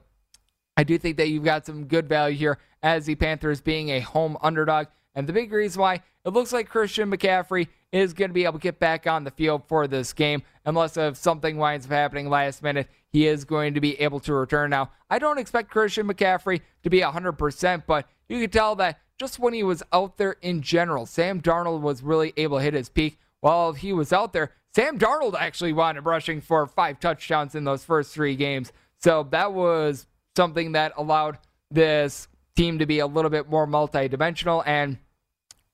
[0.77, 4.01] I do think that you've got some good value here as the Panthers being a
[4.01, 4.87] home underdog.
[5.15, 8.59] And the big reason why it looks like Christian McCaffrey is going to be able
[8.59, 12.29] to get back on the field for this game, unless if something winds up happening
[12.29, 14.71] last minute, he is going to be able to return.
[14.71, 19.39] Now, I don't expect Christian McCaffrey to be 100%, but you can tell that just
[19.39, 22.89] when he was out there in general, Sam Darnold was really able to hit his
[22.89, 23.19] peak.
[23.41, 27.65] While he was out there, Sam Darnold actually wound up rushing for five touchdowns in
[27.65, 28.73] those first three games.
[28.99, 31.39] So that was something that allowed
[31.71, 34.63] this team to be a little bit more multidimensional.
[34.67, 34.99] And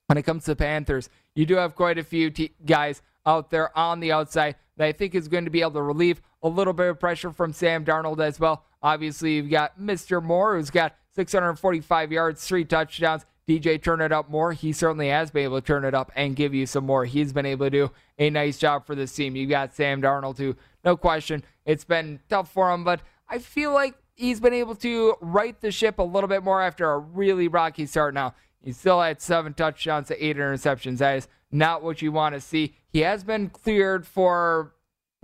[0.06, 2.30] when it comes to the Panthers, you do have quite a few
[2.64, 5.82] guys out there on the outside that I think is going to be able to
[5.82, 8.64] relieve a little bit of pressure from Sam Darnold as well.
[8.82, 10.22] Obviously, you've got Mr.
[10.22, 13.24] Moore, who's got 645 yards, three touchdowns.
[13.48, 14.52] DJ turn it up more.
[14.52, 17.04] He certainly has been able to turn it up and give you some more.
[17.04, 19.36] He's been able to do a nice job for this team.
[19.36, 20.56] You got Sam Darnold, too.
[20.84, 21.44] No question.
[21.66, 25.70] It's been tough for him, but I feel like he's been able to right the
[25.70, 28.14] ship a little bit more after a really rocky start.
[28.14, 30.98] Now, he still had seven touchdowns to eight interceptions.
[30.98, 32.74] That is not what you want to see.
[32.88, 34.72] He has been cleared for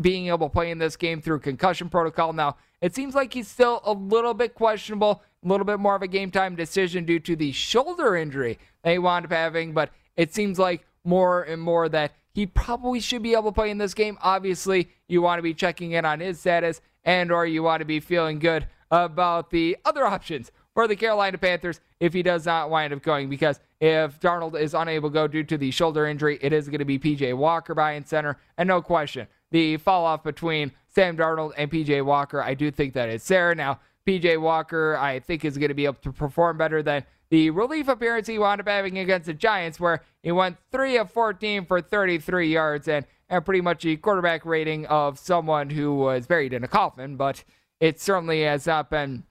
[0.01, 2.33] being able to play in this game through concussion protocol.
[2.33, 6.03] Now, it seems like he's still a little bit questionable a little bit more of
[6.03, 9.91] a game time decision due to the shoulder injury they he wound up having, but
[10.17, 13.79] it seems like more and more that he probably should be able to play in
[13.79, 14.19] this game.
[14.23, 17.85] Obviously, you want to be checking in on his status and or you want to
[17.85, 22.71] be feeling good about the other options for the Carolina Panthers if he does not
[22.71, 26.39] wind up going because if Darnold is unable to go due to the shoulder injury,
[26.41, 29.27] it is going to be PJ Walker buying center and no question.
[29.51, 33.55] The fall off between Sam Darnold and PJ Walker, I do think that it's there.
[33.55, 37.51] Now, PJ Walker, I think, is going to be able to perform better than the
[37.51, 41.65] relief appearance he wound up having against the Giants, where he went 3 of 14
[41.65, 46.53] for 33 yards and, and pretty much a quarterback rating of someone who was buried
[46.53, 47.17] in a coffin.
[47.17, 47.45] But
[47.79, 49.23] it certainly has not been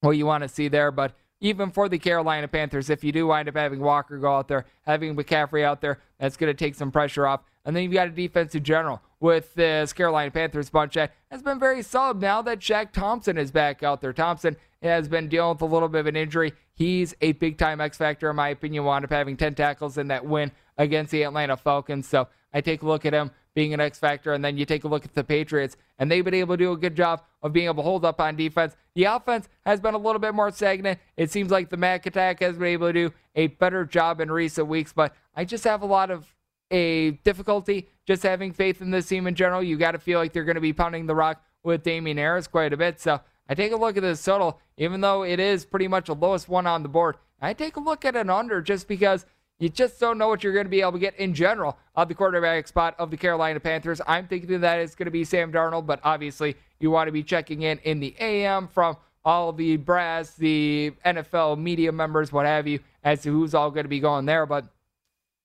[0.00, 0.90] what you want to see there.
[0.90, 4.48] But even for the Carolina Panthers, if you do wind up having Walker go out
[4.48, 7.40] there, having McCaffrey out there, that's going to take some pressure off.
[7.64, 11.58] And then you've got a defensive general with this Carolina Panthers bunch that has been
[11.58, 14.12] very solid now that Shaq Thompson is back out there.
[14.12, 16.54] Thompson has been dealing with a little bit of an injury.
[16.74, 18.84] He's a big time X factor, in my opinion.
[18.84, 22.08] Wound up having 10 tackles in that win against the Atlanta Falcons.
[22.08, 24.84] So I take a look at him being an X factor, and then you take
[24.84, 27.52] a look at the Patriots, and they've been able to do a good job of
[27.52, 28.76] being able to hold up on defense.
[28.94, 30.98] The offense has been a little bit more stagnant.
[31.16, 34.30] It seems like the Mac attack has been able to do a better job in
[34.30, 36.34] recent weeks, but I just have a lot of
[36.70, 39.62] a difficulty just having faith in this team in general.
[39.62, 42.46] You got to feel like they're going to be pounding the rock with Damien Harris
[42.46, 43.00] quite a bit.
[43.00, 46.14] So I take a look at this total, even though it is pretty much the
[46.14, 47.16] lowest one on the board.
[47.40, 49.24] I take a look at an under just because
[49.58, 52.08] you just don't know what you're going to be able to get in general of
[52.08, 54.00] the quarterback spot of the Carolina Panthers.
[54.06, 57.22] I'm thinking that it's going to be Sam Darnold, but obviously you want to be
[57.22, 62.66] checking in in the AM from all the brass, the NFL media members, what have
[62.66, 64.46] you, as to who's all going to be going there.
[64.46, 64.66] But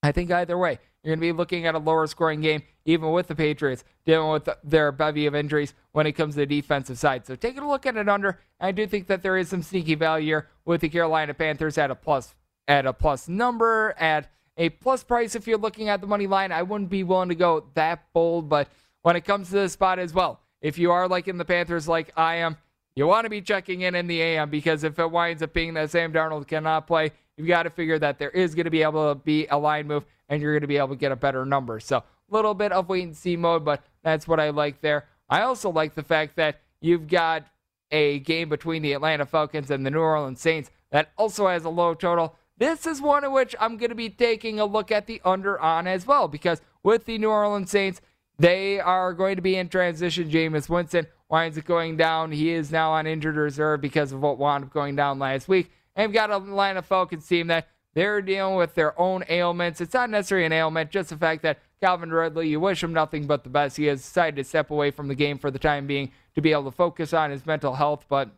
[0.03, 3.11] I think either way, you're going to be looking at a lower scoring game, even
[3.11, 6.99] with the Patriots dealing with their bevy of injuries when it comes to the defensive
[6.99, 7.25] side.
[7.25, 9.95] So taking a look at it under, I do think that there is some sneaky
[9.95, 12.35] value here with the Carolina Panthers at a plus
[12.67, 16.51] at a plus number at a plus price if you're looking at the money line.
[16.51, 18.67] I wouldn't be willing to go that bold, but
[19.01, 22.13] when it comes to this spot as well, if you are liking the Panthers like
[22.15, 22.57] I am,
[22.95, 25.73] you want to be checking in in the AM because if it winds up being
[25.73, 28.83] that Sam Darnold cannot play, you've got to figure that there is going to be
[28.83, 31.15] able to be a line move and you're going to be able to get a
[31.15, 31.79] better number.
[31.79, 35.05] So a little bit of wait and see mode, but that's what I like there.
[35.27, 37.45] I also like the fact that you've got
[37.91, 41.69] a game between the Atlanta Falcons and the New Orleans Saints that also has a
[41.69, 42.35] low total.
[42.63, 45.59] This is one in which I'm going to be taking a look at the under
[45.59, 47.99] on as well because with the New Orleans Saints,
[48.39, 50.31] they are going to be in transition.
[50.31, 52.31] Jameis Winston winds up going down.
[52.31, 55.73] He is now on injured reserve because of what wound up going down last week.
[55.93, 59.81] And we've got a Atlanta Falcons team that they're dealing with their own ailments.
[59.81, 63.27] It's not necessarily an ailment, just the fact that Calvin Ridley, you wish him nothing
[63.27, 63.75] but the best.
[63.75, 66.53] He has decided to step away from the game for the time being to be
[66.53, 68.05] able to focus on his mental health.
[68.07, 68.29] But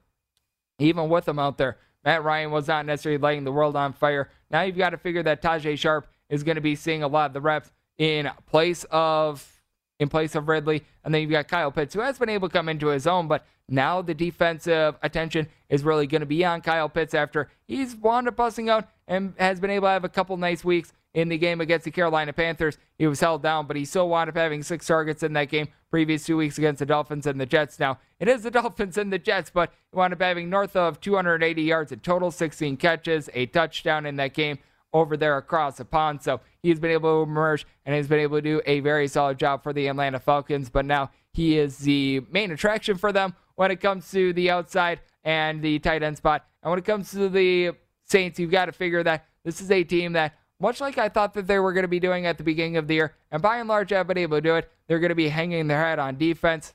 [0.79, 4.29] even with him out there, Matt Ryan was not necessarily lighting the world on fire.
[4.51, 7.31] Now you've got to figure that Tajae Sharpe is going to be seeing a lot
[7.31, 9.51] of the reps in place of
[9.99, 10.83] in place of Ridley.
[11.03, 13.27] And then you've got Kyle Pitts, who has been able to come into his own,
[13.27, 17.95] but now the defensive attention is really going to be on Kyle Pitts after he's
[17.95, 21.29] wound up busting out and has been able to have a couple nice weeks in
[21.29, 22.77] the game against the Carolina Panthers.
[22.99, 25.69] He was held down, but he still wound up having six targets in that game
[25.89, 27.79] previous two weeks against the Dolphins and the Jets.
[27.79, 31.01] Now, it is the Dolphins and the Jets, but he wound up having north of
[31.01, 34.59] 280 yards in total, 16 catches, a touchdown in that game
[34.93, 36.21] over there across the pond.
[36.21, 39.39] So he's been able to emerge and he's been able to do a very solid
[39.39, 40.69] job for the Atlanta Falcons.
[40.69, 44.99] But now he is the main attraction for them when it comes to the outside
[45.23, 46.45] and the tight end spot.
[46.63, 47.71] And when it comes to the
[48.05, 51.33] Saints, you've got to figure that this is a team that, much like I thought
[51.33, 53.57] that they were going to be doing at the beginning of the year, and by
[53.57, 55.99] and large I've been able to do it, they're going to be hanging their head
[55.99, 56.73] on defense.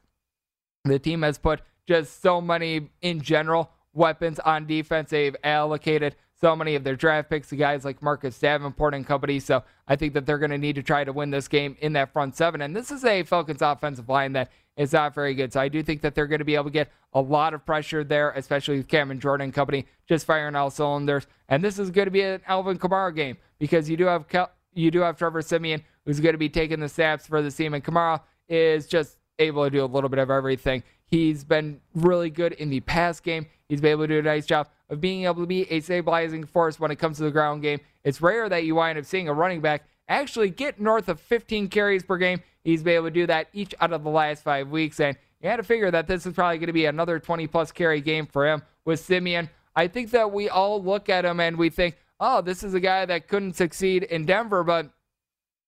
[0.84, 5.10] The team has put just so many, in general, weapons on defense.
[5.10, 9.40] They've allocated so many of their draft picks to guys like Marcus Davenport and company.
[9.40, 11.92] So I think that they're going to need to try to win this game in
[11.94, 12.62] that front seven.
[12.62, 15.52] And this is a Falcons offensive line that is not very good.
[15.52, 17.66] So I do think that they're going to be able to get a lot of
[17.66, 21.26] pressure there, especially with Cameron Jordan and company just firing all cylinders.
[21.48, 24.24] And this is going to be an Alvin Kamara game because you do have
[24.72, 27.74] you do have Trevor Siemian who's going to be taking the snaps for the team,
[27.74, 30.82] and Kamara is just able to do a little bit of everything.
[31.10, 33.46] He's been really good in the pass game.
[33.68, 36.44] He's been able to do a nice job of being able to be a stabilizing
[36.44, 37.80] force when it comes to the ground game.
[38.04, 41.68] It's rare that you wind up seeing a running back actually get north of 15
[41.68, 42.42] carries per game.
[42.64, 45.00] He's been able to do that each out of the last five weeks.
[45.00, 47.72] And you had to figure that this is probably going to be another 20 plus
[47.72, 49.48] carry game for him with Siemian.
[49.74, 52.80] I think that we all look at him and we think, oh, this is a
[52.80, 54.90] guy that couldn't succeed in Denver, but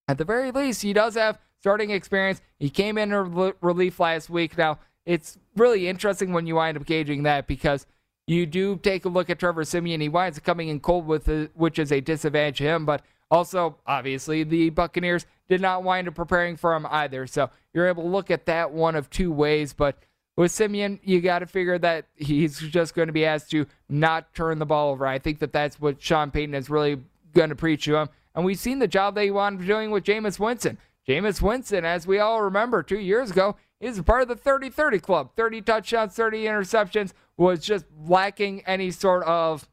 [0.09, 2.43] at the very least, he does have starting experience.
[2.59, 3.13] He came in
[3.61, 4.59] relief last week.
[4.59, 7.87] Now, it's really interesting when you wind up gauging that because
[8.27, 10.01] you do take a look at Trevor Siemian.
[10.01, 12.87] He winds up coming in cold with it, which is a disadvantage to him.
[12.87, 17.27] But also, obviously, the Buccaneers did not wind up preparing for him either.
[17.27, 19.73] So you're able to look at that one of two ways.
[19.73, 19.99] But
[20.37, 24.33] with Siemian, you got to figure that he's just going to be asked to not
[24.35, 25.07] turn the ball over.
[25.07, 27.03] I think that that's what Sean Payton is really
[27.35, 28.09] going to preach to him.
[28.35, 30.79] And we've seen the job that he wanted doing with Jameis Winston.
[31.09, 34.99] Jameis Winston, as we all remember two years ago, is part of the 30 30
[35.01, 35.31] club.
[35.37, 39.69] 30 touchdowns, 30 interceptions, was just lacking any sort of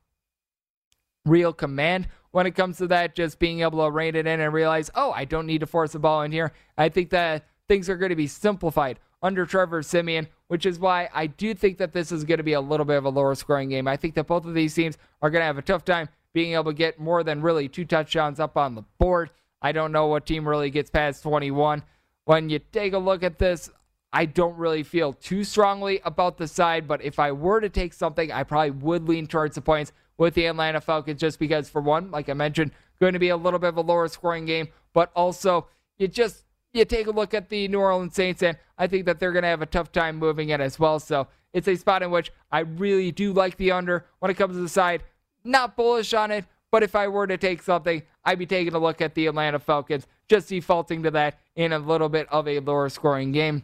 [1.26, 4.54] real command when it comes to that, just being able to rein it in and
[4.54, 6.52] realize, oh, I don't need to force the ball in here.
[6.78, 11.10] I think that things are going to be simplified under Trevor Siemian, which is why
[11.14, 13.36] I do think that this is going to be a little bit of a lower
[13.36, 13.88] scoring game.
[13.88, 16.54] I think that both of these teams are going to have a tough time being
[16.54, 19.32] able to get more than really two touchdowns up on the board.
[19.62, 21.84] I don't know what team really gets past 21.
[22.26, 23.70] When you take a look at this,
[24.12, 27.94] I don't really feel too strongly about the side, but if I were to take
[27.94, 31.82] something, I probably would lean towards the points with the Atlanta Falcons just because, for
[31.82, 34.68] one, like I mentioned, going to be a little bit of a lower scoring game,
[34.94, 36.44] but also you just
[36.74, 39.44] you take a look at the New Orleans Saints, and I think that they're going
[39.44, 41.00] to have a tough time moving it as well.
[41.00, 44.56] So it's a spot in which I really do like the under when it comes
[44.56, 45.04] to the side.
[45.44, 48.80] Not bullish on it, but if I were to take something, I'd be taking a
[48.80, 52.60] look at the Atlanta Falcons, just defaulting to that in a little bit of a
[52.60, 53.64] lower scoring game.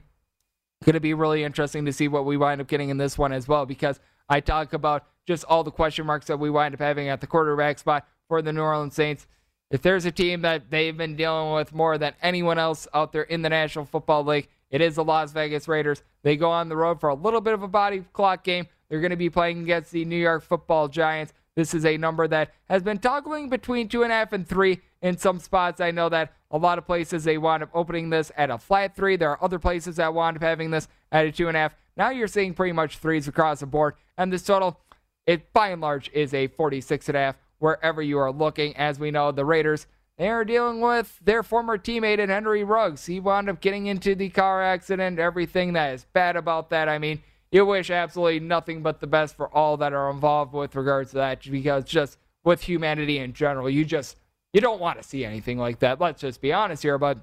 [0.84, 3.32] Going to be really interesting to see what we wind up getting in this one
[3.32, 4.00] as well, because
[4.30, 7.28] I talk about just all the question marks that we wind up having at the
[7.28, 9.28] quarterback spot for the New Orleans Saints.
[9.72, 13.24] If there's a team that they've been dealing with more than anyone else out there
[13.24, 16.04] in the National Football League, it is the Las Vegas Raiders.
[16.24, 18.68] They go on the road for a little bit of a body clock game.
[18.90, 21.34] They're going to be playing against the New York Football Giants.
[21.56, 24.82] This is a number that has been toggling between two and a half and three
[25.02, 25.80] in some spots.
[25.80, 28.96] I know that a lot of places they wound up opening this at a flat
[28.96, 29.16] three.
[29.16, 31.76] There are other places that wound up having this at a two and a half.
[31.96, 33.96] Now you're seeing pretty much threes across the board.
[34.18, 34.80] And this total,
[35.26, 38.76] it by and large is a 46 and a half wherever you are looking.
[38.76, 39.88] As we know, the Raiders,
[40.18, 43.06] they are dealing with their former teammate in Henry Ruggs.
[43.06, 46.90] He wound up getting into the car accident, everything that is bad about that.
[46.90, 47.22] I mean,
[47.56, 51.16] you wish absolutely nothing but the best for all that are involved with regards to
[51.16, 54.18] that because just with humanity in general, you just
[54.52, 56.02] you don't want to see anything like that.
[56.02, 57.18] Let's just be honest here, but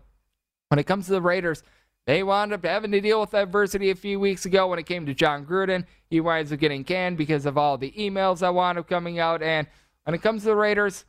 [0.68, 1.62] when it comes to the Raiders,
[2.06, 5.04] they wound up having to deal with adversity a few weeks ago when it came
[5.04, 5.84] to Jon Gruden.
[6.08, 9.42] He winds up getting canned because of all the emails that wound up coming out.
[9.42, 9.66] And
[10.04, 11.04] when it comes to the Raiders,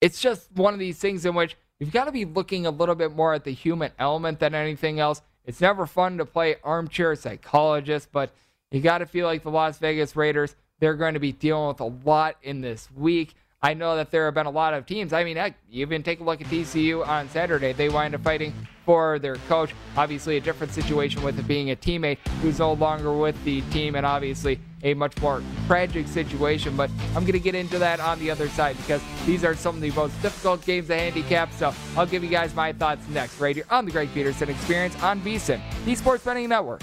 [0.00, 2.96] it's just one of these things in which you've got to be looking a little
[2.96, 5.22] bit more at the human element than anything else.
[5.44, 8.32] It's never fun to play armchair psychologist, but
[8.70, 11.80] you got to feel like the Las Vegas Raiders, they're going to be dealing with
[11.80, 13.34] a lot in this week.
[13.62, 15.12] I know that there have been a lot of teams.
[15.12, 17.72] I mean, heck, even take a look at TCU on Saturday.
[17.72, 18.52] They wind up fighting
[18.84, 19.72] for their coach.
[19.96, 23.96] Obviously, a different situation with it being a teammate who's no longer with the team,
[23.96, 26.76] and obviously a much more tragic situation.
[26.76, 29.76] But I'm going to get into that on the other side because these are some
[29.76, 31.52] of the most difficult games to handicap.
[31.52, 35.02] So I'll give you guys my thoughts next, right here on the Greg Peterson Experience
[35.02, 36.82] on VSIN, the Sports Betting Network.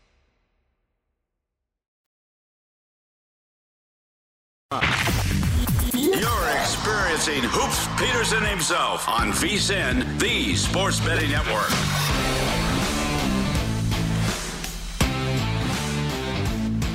[7.21, 11.69] Experiencing Hoops Peterson himself on VSIN, the Sports Betting Network.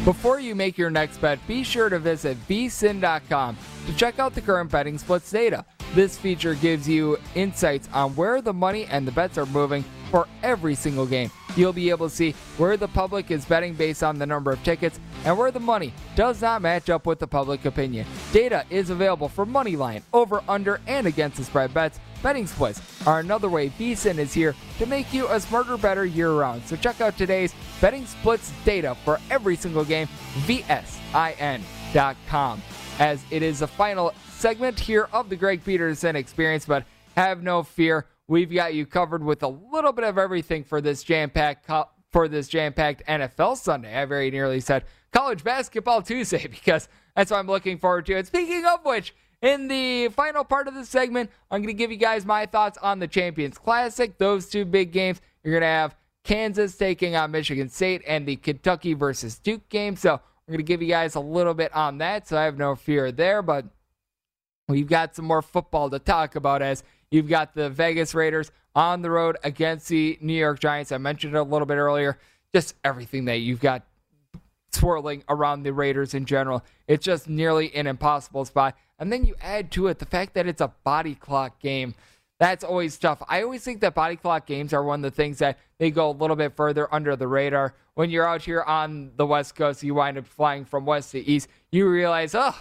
[0.05, 3.57] Before you make your next bet, be sure to visit vsin.com
[3.87, 5.65] to check out the current betting splits data.
[5.95, 10.27] This feature gives you insights on where the money and the bets are moving for
[10.43, 11.31] every single game.
[11.57, 14.63] You'll be able to see where the public is betting based on the number of
[14.63, 18.07] tickets and where the money does not match up with the public opinion.
[18.33, 21.99] Data is available for money line, over, under, and against the spread bets.
[22.23, 26.33] Betting splits are another way VSIN is here to make you a smarter, better year
[26.33, 26.67] round.
[26.67, 30.09] So check out today's betting splits data for every single game,
[30.47, 31.63] vsin.com.
[32.99, 36.85] As it is the final segment here of the Greg Peterson experience, but
[37.17, 38.07] have no fear.
[38.29, 41.71] We've got you covered with a little bit of everything for this jam-packed
[42.13, 43.95] for this jam-packed NFL Sunday.
[43.95, 48.17] I very nearly said college basketball Tuesday because that's what I'm looking forward to.
[48.17, 51.91] And speaking of which, in the final part of the segment, I'm going to give
[51.91, 54.17] you guys my thoughts on the Champions Classic.
[54.19, 55.21] Those two big games.
[55.45, 59.95] You're going to have Kansas taking on Michigan State and the Kentucky versus Duke game.
[59.95, 62.27] So I'm going to give you guys a little bit on that.
[62.29, 63.67] So I have no fear there, but
[64.69, 69.03] we've got some more football to talk about as you've got the Vegas Raiders on
[69.03, 70.93] the road against the New York Giants.
[70.93, 72.19] I mentioned it a little bit earlier.
[72.55, 73.83] Just everything that you've got
[74.73, 76.63] swirling around the Raiders in general.
[76.87, 78.77] It's just nearly an impossible spot.
[78.99, 81.95] And then you add to it the fact that it's a body clock game.
[82.39, 83.23] That's always tough.
[83.29, 86.11] I always think that body clock games are one of the things that they go
[86.11, 87.75] a little bit further under the radar.
[87.95, 91.19] When you're out here on the West Coast, you wind up flying from west to
[91.19, 92.55] east, you realize, oh,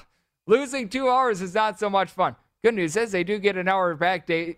[0.48, 2.38] losing two hours is not so much fun.
[2.66, 4.26] Good news is they do get an hour back.
[4.26, 4.58] They,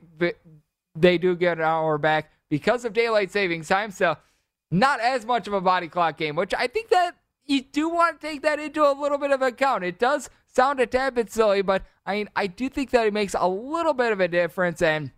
[0.96, 3.92] they do get an hour back because of daylight savings time.
[3.92, 4.16] So
[4.72, 8.22] not as much of a body clock game, which I think that you do want
[8.22, 9.84] to take that into a little bit of account.
[9.84, 13.12] It does sound a tad bit silly, but I mean, I do think that it
[13.12, 14.82] makes a little bit of a difference.
[14.82, 15.12] And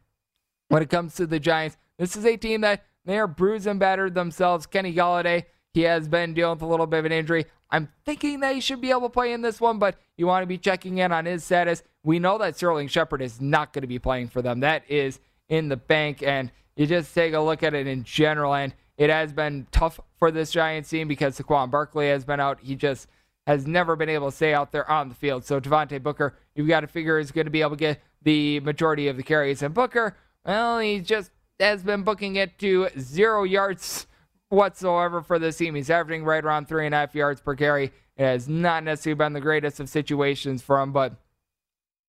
[0.70, 3.80] when it comes to the Giants, this is a team that they are bruised and
[3.80, 4.66] battered themselves.
[4.66, 7.46] Kenny Golladay, he has been dealing with a little bit of an injury.
[7.70, 10.42] I'm thinking that he should be able to play in this one, but you want
[10.42, 11.84] to be checking in on his status.
[12.04, 14.62] We know that Sterling Shepard is not going to be playing for them.
[14.62, 15.20] That is
[15.50, 19.10] in the bank, and you just take a look at it in general, and it
[19.10, 22.60] has been tough for this Giants team because Saquon Barkley has been out.
[22.62, 23.08] He just
[23.48, 25.44] has never been able to stay out there on the field.
[25.44, 28.60] So Devontae Booker, you've got to figure is going to be able to get the
[28.60, 29.62] majority of the carries.
[29.62, 34.08] And Booker, well, he just has been booking it to zero yards
[34.50, 35.76] whatsoever for this team.
[35.76, 37.86] He's averaging right around three and a half yards per carry.
[38.18, 41.16] It has not necessarily been the greatest of situations for him, but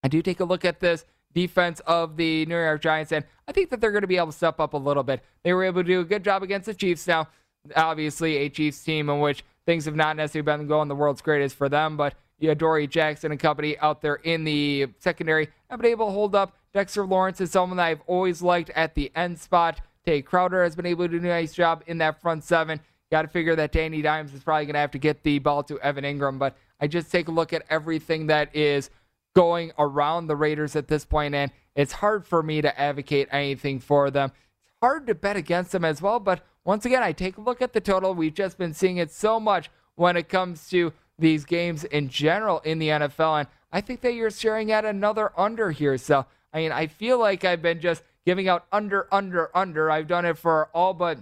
[0.03, 3.51] I do take a look at this defense of the New York Giants, and I
[3.51, 5.23] think that they're going to be able to step up a little bit.
[5.43, 7.07] They were able to do a good job against the Chiefs.
[7.07, 7.27] Now,
[7.75, 11.55] obviously, a Chiefs team in which things have not necessarily been going the world's greatest
[11.55, 15.79] for them, but you had Dory Jackson and company out there in the secondary have
[15.79, 16.57] been able to hold up.
[16.73, 19.79] Dexter Lawrence is someone that I've always liked at the end spot.
[20.05, 22.79] Tae Crowder has been able to do a nice job in that front seven.
[23.11, 25.63] Got to figure that Danny Dimes is probably going to have to get the ball
[25.63, 28.89] to Evan Engram, but I just take a look at everything that is
[29.33, 33.79] going around the Raiders at this point, and it's hard for me to advocate anything
[33.79, 34.31] for them.
[34.63, 37.61] It's hard to bet against them as well, but once again, I take a look
[37.61, 38.13] at the total.
[38.13, 42.59] We've just been seeing it so much when it comes to these games in general
[42.59, 45.97] in the NFL, and I think that you're staring at another under here.
[45.97, 49.89] So, I mean, I feel like I've been just giving out under, under, under.
[49.89, 51.19] I've done it for all but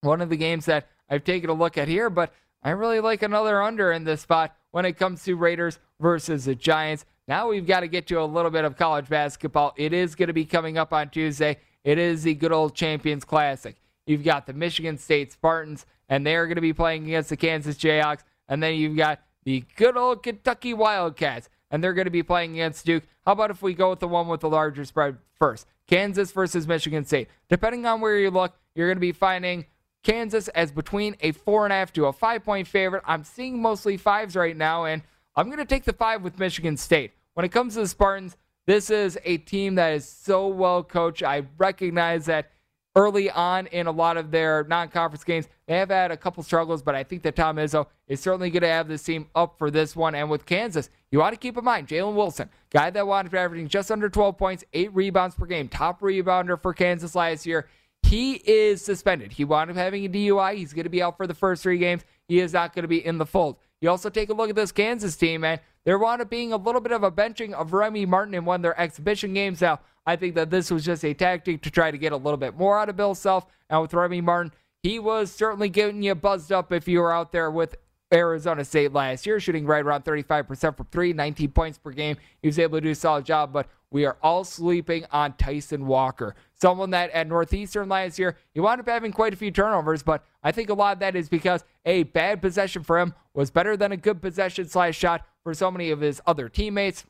[0.00, 3.22] one of the games that I've taken a look at here, but I really like
[3.22, 7.04] another under in this spot when it comes to Raiders versus the Giants.
[7.28, 9.74] Now we've got to get to a little bit of college basketball.
[9.76, 11.58] It is going to be coming up on Tuesday.
[11.82, 13.76] It is the good old Champions Classic.
[14.06, 17.76] You've got the Michigan State Spartans, and they're going to be playing against the Kansas
[17.76, 18.20] Jayhawks.
[18.48, 22.52] And then you've got the good old Kentucky Wildcats, and they're going to be playing
[22.52, 23.02] against Duke.
[23.24, 25.66] How about if we go with the one with the larger spread first?
[25.88, 27.28] Kansas versus Michigan State.
[27.48, 29.66] Depending on where you look, you're going to be finding
[30.04, 33.02] Kansas as between a four and a half to a five point favorite.
[33.04, 35.02] I'm seeing mostly fives right now, and
[35.34, 37.12] I'm going to take the five with Michigan State.
[37.36, 38.34] When it comes to the Spartans,
[38.66, 41.22] this is a team that is so well coached.
[41.22, 42.50] I recognize that
[42.96, 46.42] early on in a lot of their non conference games, They have had a couple
[46.42, 49.58] struggles, but I think that Tom Izzo is certainly going to have this team up
[49.58, 50.14] for this one.
[50.14, 53.38] And with Kansas, you want to keep in mind Jalen Wilson, guy that wanted to
[53.38, 57.68] averaging just under 12 points, eight rebounds per game, top rebounder for Kansas last year.
[58.02, 59.32] He is suspended.
[59.32, 60.54] He wound up having a DUI.
[60.54, 62.02] He's going to be out for the first three games.
[62.28, 63.56] He is not going to be in the fold.
[63.82, 65.60] You also take a look at this Kansas team, man.
[65.86, 68.56] There wound up being a little bit of a benching of Remy Martin in one
[68.56, 69.60] of their exhibition games.
[69.60, 72.36] Now, I think that this was just a tactic to try to get a little
[72.36, 73.46] bit more out of Bill Self.
[73.70, 77.30] And with Remy Martin, he was certainly getting you buzzed up if you were out
[77.30, 77.76] there with
[78.12, 82.16] Arizona State last year, shooting right around 35% from three, 19 points per game.
[82.42, 85.86] He was able to do a solid job, but we are all sleeping on Tyson
[85.86, 86.34] Walker.
[86.60, 90.24] Someone that at Northeastern last year, he wound up having quite a few turnovers, but
[90.42, 93.76] I think a lot of that is because a bad possession for him was better
[93.76, 97.04] than a good possession slash shot for so many of his other teammates.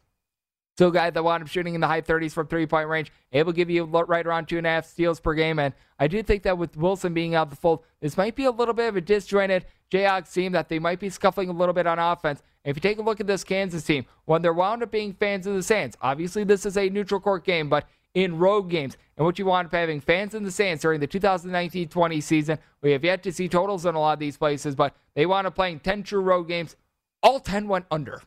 [0.75, 3.11] Still, a guy that wound up shooting in the high 30s from three point range,
[3.33, 5.59] able to give you right around two and a half steals per game.
[5.59, 8.51] And I do think that with Wilson being out the fold, this might be a
[8.51, 11.87] little bit of a disjointed Jayhawks team that they might be scuffling a little bit
[11.87, 12.43] on offense.
[12.63, 15.47] If you take a look at this Kansas team, when they're wound up being fans
[15.47, 19.25] of the Sands, obviously this is a neutral court game, but in road games, and
[19.25, 23.03] what you want up having fans in the Sands during the 2019-20 season, we have
[23.03, 25.81] yet to see totals in a lot of these places, but they wound up playing
[25.81, 26.77] 10 true road games.
[27.23, 28.23] All 10 went under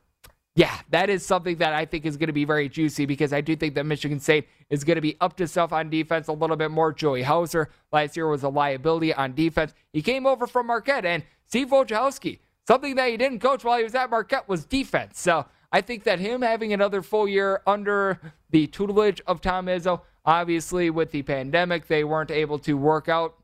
[0.60, 3.40] yeah, that is something that I think is going to be very juicy because I
[3.40, 6.34] do think that Michigan State is going to be up to self on defense a
[6.34, 6.92] little bit more.
[6.92, 9.74] Joey Hauser last year was a liability on defense.
[9.94, 13.86] He came over from Marquette, and Steve Wojciechowski, something that he didn't coach while he
[13.86, 15.18] was at Marquette was defense.
[15.22, 18.20] So I think that him having another full year under
[18.50, 23.36] the tutelage of Tom Izzo, obviously with the pandemic, they weren't able to work out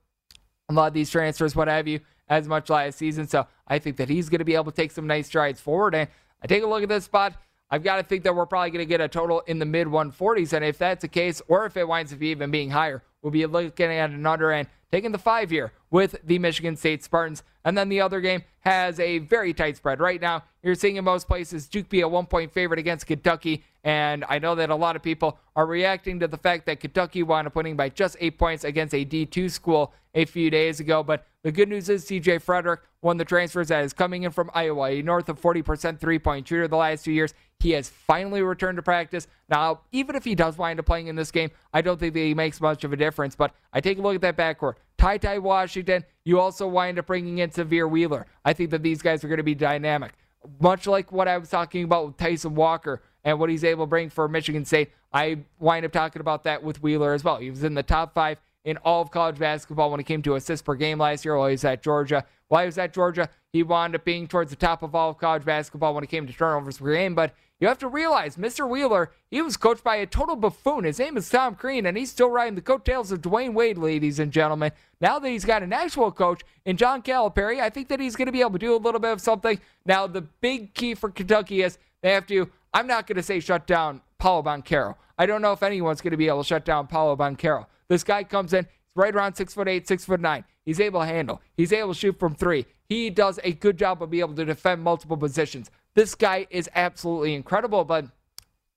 [0.68, 3.28] a lot of these transfers, what have you, as much last season.
[3.28, 5.96] So I think that he's going to be able to take some nice strides forward.
[5.96, 6.10] And
[6.42, 7.36] I take a look at this spot.
[7.70, 9.88] I've got to think that we're probably going to get a total in the mid
[9.88, 10.54] 140s.
[10.54, 13.46] And if that's the case, or if it winds up even being higher, we'll be
[13.46, 17.44] looking at an under and taking the five here with the Michigan State Spartans.
[17.64, 20.00] And then the other game has a very tight spread.
[20.00, 23.64] Right now, you're seeing in most places Duke be a one point favorite against Kentucky.
[23.84, 27.24] And I know that a lot of people are reacting to the fact that Kentucky
[27.24, 31.02] wound up winning by just eight points against a D2 school a few days ago.
[31.04, 34.50] But the good news is CJ Frederick won the transfers that is coming in from
[34.56, 37.36] Iowa, a north of 40% three point shooter the last two years.
[37.60, 39.28] He has finally returned to practice.
[39.48, 42.20] Now, even if he does wind up playing in this game, I don't think that
[42.22, 43.36] he makes much of a difference.
[43.36, 44.74] But I take a look at that backcourt.
[44.98, 48.26] Ty Ty Washington, you also wind up bringing in Sahvir Wheeler.
[48.44, 50.14] I think that these guys are going to be dynamic.
[50.60, 53.90] Much like what I was talking about with Tyson Walker and what he's able to
[53.90, 57.38] bring for Michigan State, I wind up talking about that with Wheeler as well.
[57.38, 60.36] He was in the top five in all of college basketball when it came to
[60.36, 62.26] assists per game last year while he was at Georgia.
[62.48, 65.18] While he was at Georgia, he wound up being towards the top of all of
[65.18, 67.16] college basketball when it came to turnovers per game.
[67.16, 68.68] But you have to realize, Mr.
[68.68, 70.84] Wheeler, he was coached by a total buffoon.
[70.84, 74.20] His name is Tom Crean, and he's still riding the coattails of Dwyane Wade, ladies
[74.20, 74.72] and gentlemen.
[75.00, 78.26] Now that he's got an actual coach in John Calipari, I think that he's going
[78.26, 79.60] to be able to do a little bit of something.
[79.86, 83.40] Now, the big key for Kentucky is they have to, I'm not going to say
[83.40, 84.96] shut down Paolo Banchero.
[85.18, 87.68] I don't know if anyone's going to be able to shut down Paolo Banchero.
[87.88, 90.44] This guy comes in, right around six foot eight, six foot nine.
[90.66, 91.42] He's able to handle.
[91.56, 92.66] He's able to shoot from three.
[92.88, 95.72] He does a good job of being able to defend multiple positions.
[95.94, 98.06] This guy is absolutely incredible, but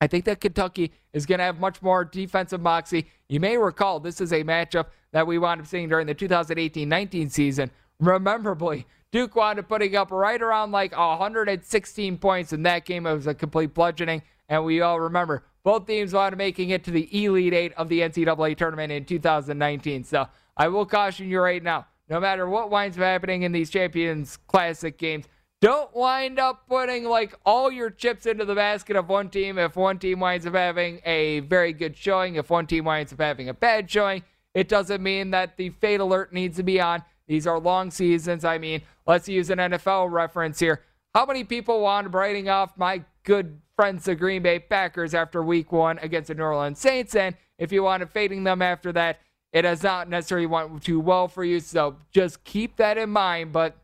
[0.00, 3.06] I think that Kentucky is going to have much more defensive moxie.
[3.28, 6.88] You may recall this is a matchup that we wound up seeing during the 2018
[6.88, 7.70] 19 season.
[7.98, 13.06] Rememberably, Duke wound up putting up right around like 116 points in that game.
[13.06, 14.22] It was a complete bludgeoning.
[14.48, 17.90] And we all remember both teams wound up making it to the Elite Eight of
[17.90, 20.02] the NCAA tournament in 2019.
[20.02, 23.68] So I will caution you right now no matter what winds up happening in these
[23.68, 25.26] Champions Classic games,
[25.60, 29.76] don't wind up putting like all your chips into the basket of one team if
[29.76, 33.50] one team winds up having a very good showing, if one team winds up having
[33.50, 34.22] a bad showing.
[34.54, 37.02] It doesn't mean that the fade alert needs to be on.
[37.26, 38.42] These are long seasons.
[38.42, 40.80] I mean, let's use an NFL reference here.
[41.14, 45.42] How many people wound up writing off my good friends, the Green Bay Packers, after
[45.42, 47.14] week one against the New Orleans Saints?
[47.14, 49.20] And if you up fading them after that,
[49.52, 51.60] it has not necessarily went too well for you.
[51.60, 53.52] So just keep that in mind.
[53.52, 53.76] But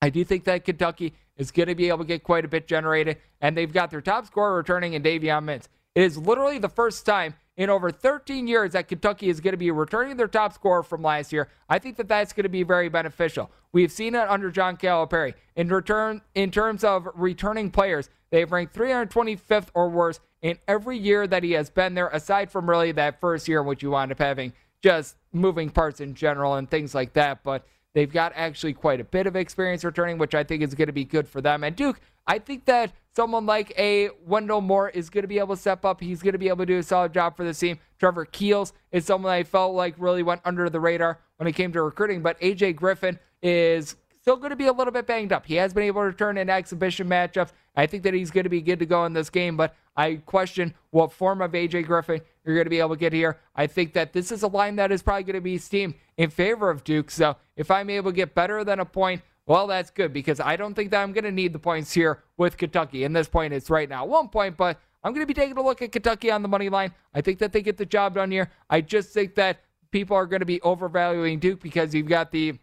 [0.00, 2.66] I do think that Kentucky is going to be able to get quite a bit
[2.66, 3.18] generated.
[3.42, 5.68] And they've got their top scorer returning in Davion Mintz.
[5.94, 9.58] It is literally the first time in over 13 years that Kentucky is going to
[9.58, 11.50] be returning their top scorer from last year.
[11.68, 13.50] I think that that's going to be very beneficial.
[13.72, 15.34] We've seen it under John Calipari.
[15.54, 21.26] In return, in terms of returning players, they've ranked 325th or worse in every year
[21.26, 24.12] that he has been there, aside from really that first year in which you wound
[24.12, 24.52] up having
[24.82, 27.42] just moving parts in general and things like that.
[27.42, 30.86] But They've got actually quite a bit of experience returning, which I think is going
[30.86, 31.64] to be good for them.
[31.64, 35.56] And Duke, I think that someone like a Wendell Moore is going to be able
[35.56, 36.00] to step up.
[36.00, 37.78] He's going to be able to do a solid job for the team.
[37.98, 41.72] Trevor Keels is someone I felt like really went under the radar when it came
[41.72, 45.46] to recruiting, but AJ Griffin is still going to be a little bit banged up.
[45.46, 47.52] He has been able to return in exhibition matchups.
[47.76, 50.16] I think that he's going to be good to go in this game, but I
[50.26, 53.38] question what form of AJ Griffin you're going to be able to get here.
[53.54, 56.30] I think that this is a line that is probably going to be steamed in
[56.30, 57.10] favor of Duke.
[57.10, 60.56] So if I'm able to get better than a point, well, that's good because I
[60.56, 63.04] don't think that I'm going to need the points here with Kentucky.
[63.04, 65.62] In this point, it's right now one point, but I'm going to be taking a
[65.62, 66.94] look at Kentucky on the money line.
[67.14, 68.50] I think that they get the job done here.
[68.68, 69.60] I just think that
[69.90, 72.58] people are going to be overvaluing Duke because you've got the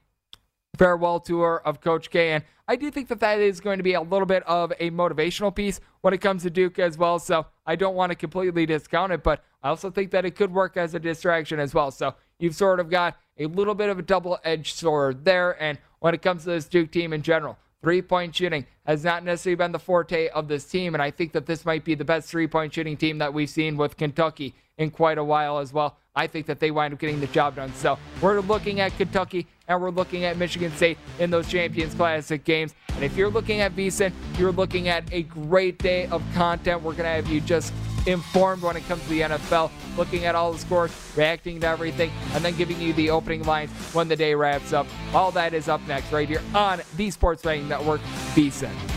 [0.77, 2.31] farewell tour of Coach K.
[2.31, 4.91] And I do think that that is going to be a little bit of a
[4.91, 7.19] motivational piece when it comes to Duke as well.
[7.19, 10.53] So I don't want to completely discount it, but I also think that it could
[10.53, 11.91] work as a distraction as well.
[11.91, 15.61] So you've sort of got a little bit of a double edged sword there.
[15.61, 19.23] And when it comes to this Duke team in general, three point shooting has not
[19.23, 20.93] necessarily been the forte of this team.
[20.93, 23.49] And I think that this might be the best three point shooting team that we've
[23.49, 25.97] seen with Kentucky in quite a while as well.
[26.15, 27.73] I think that they wind up getting the job done.
[27.75, 32.43] So we're looking at Kentucky and we're looking at Michigan State in those Champions Classic
[32.43, 32.73] games.
[32.95, 36.81] And if you're looking at VSIN, you're looking at a great day of content.
[36.81, 37.73] We're going to have you just
[38.05, 42.11] informed when it comes to the NFL, looking at all the scores, reacting to everything,
[42.33, 44.87] and then giving you the opening lines when the day wraps up.
[45.13, 48.01] All that is up next right here on the Sports Betting Network,
[48.33, 48.96] VSIN.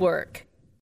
[0.01, 0.45] work.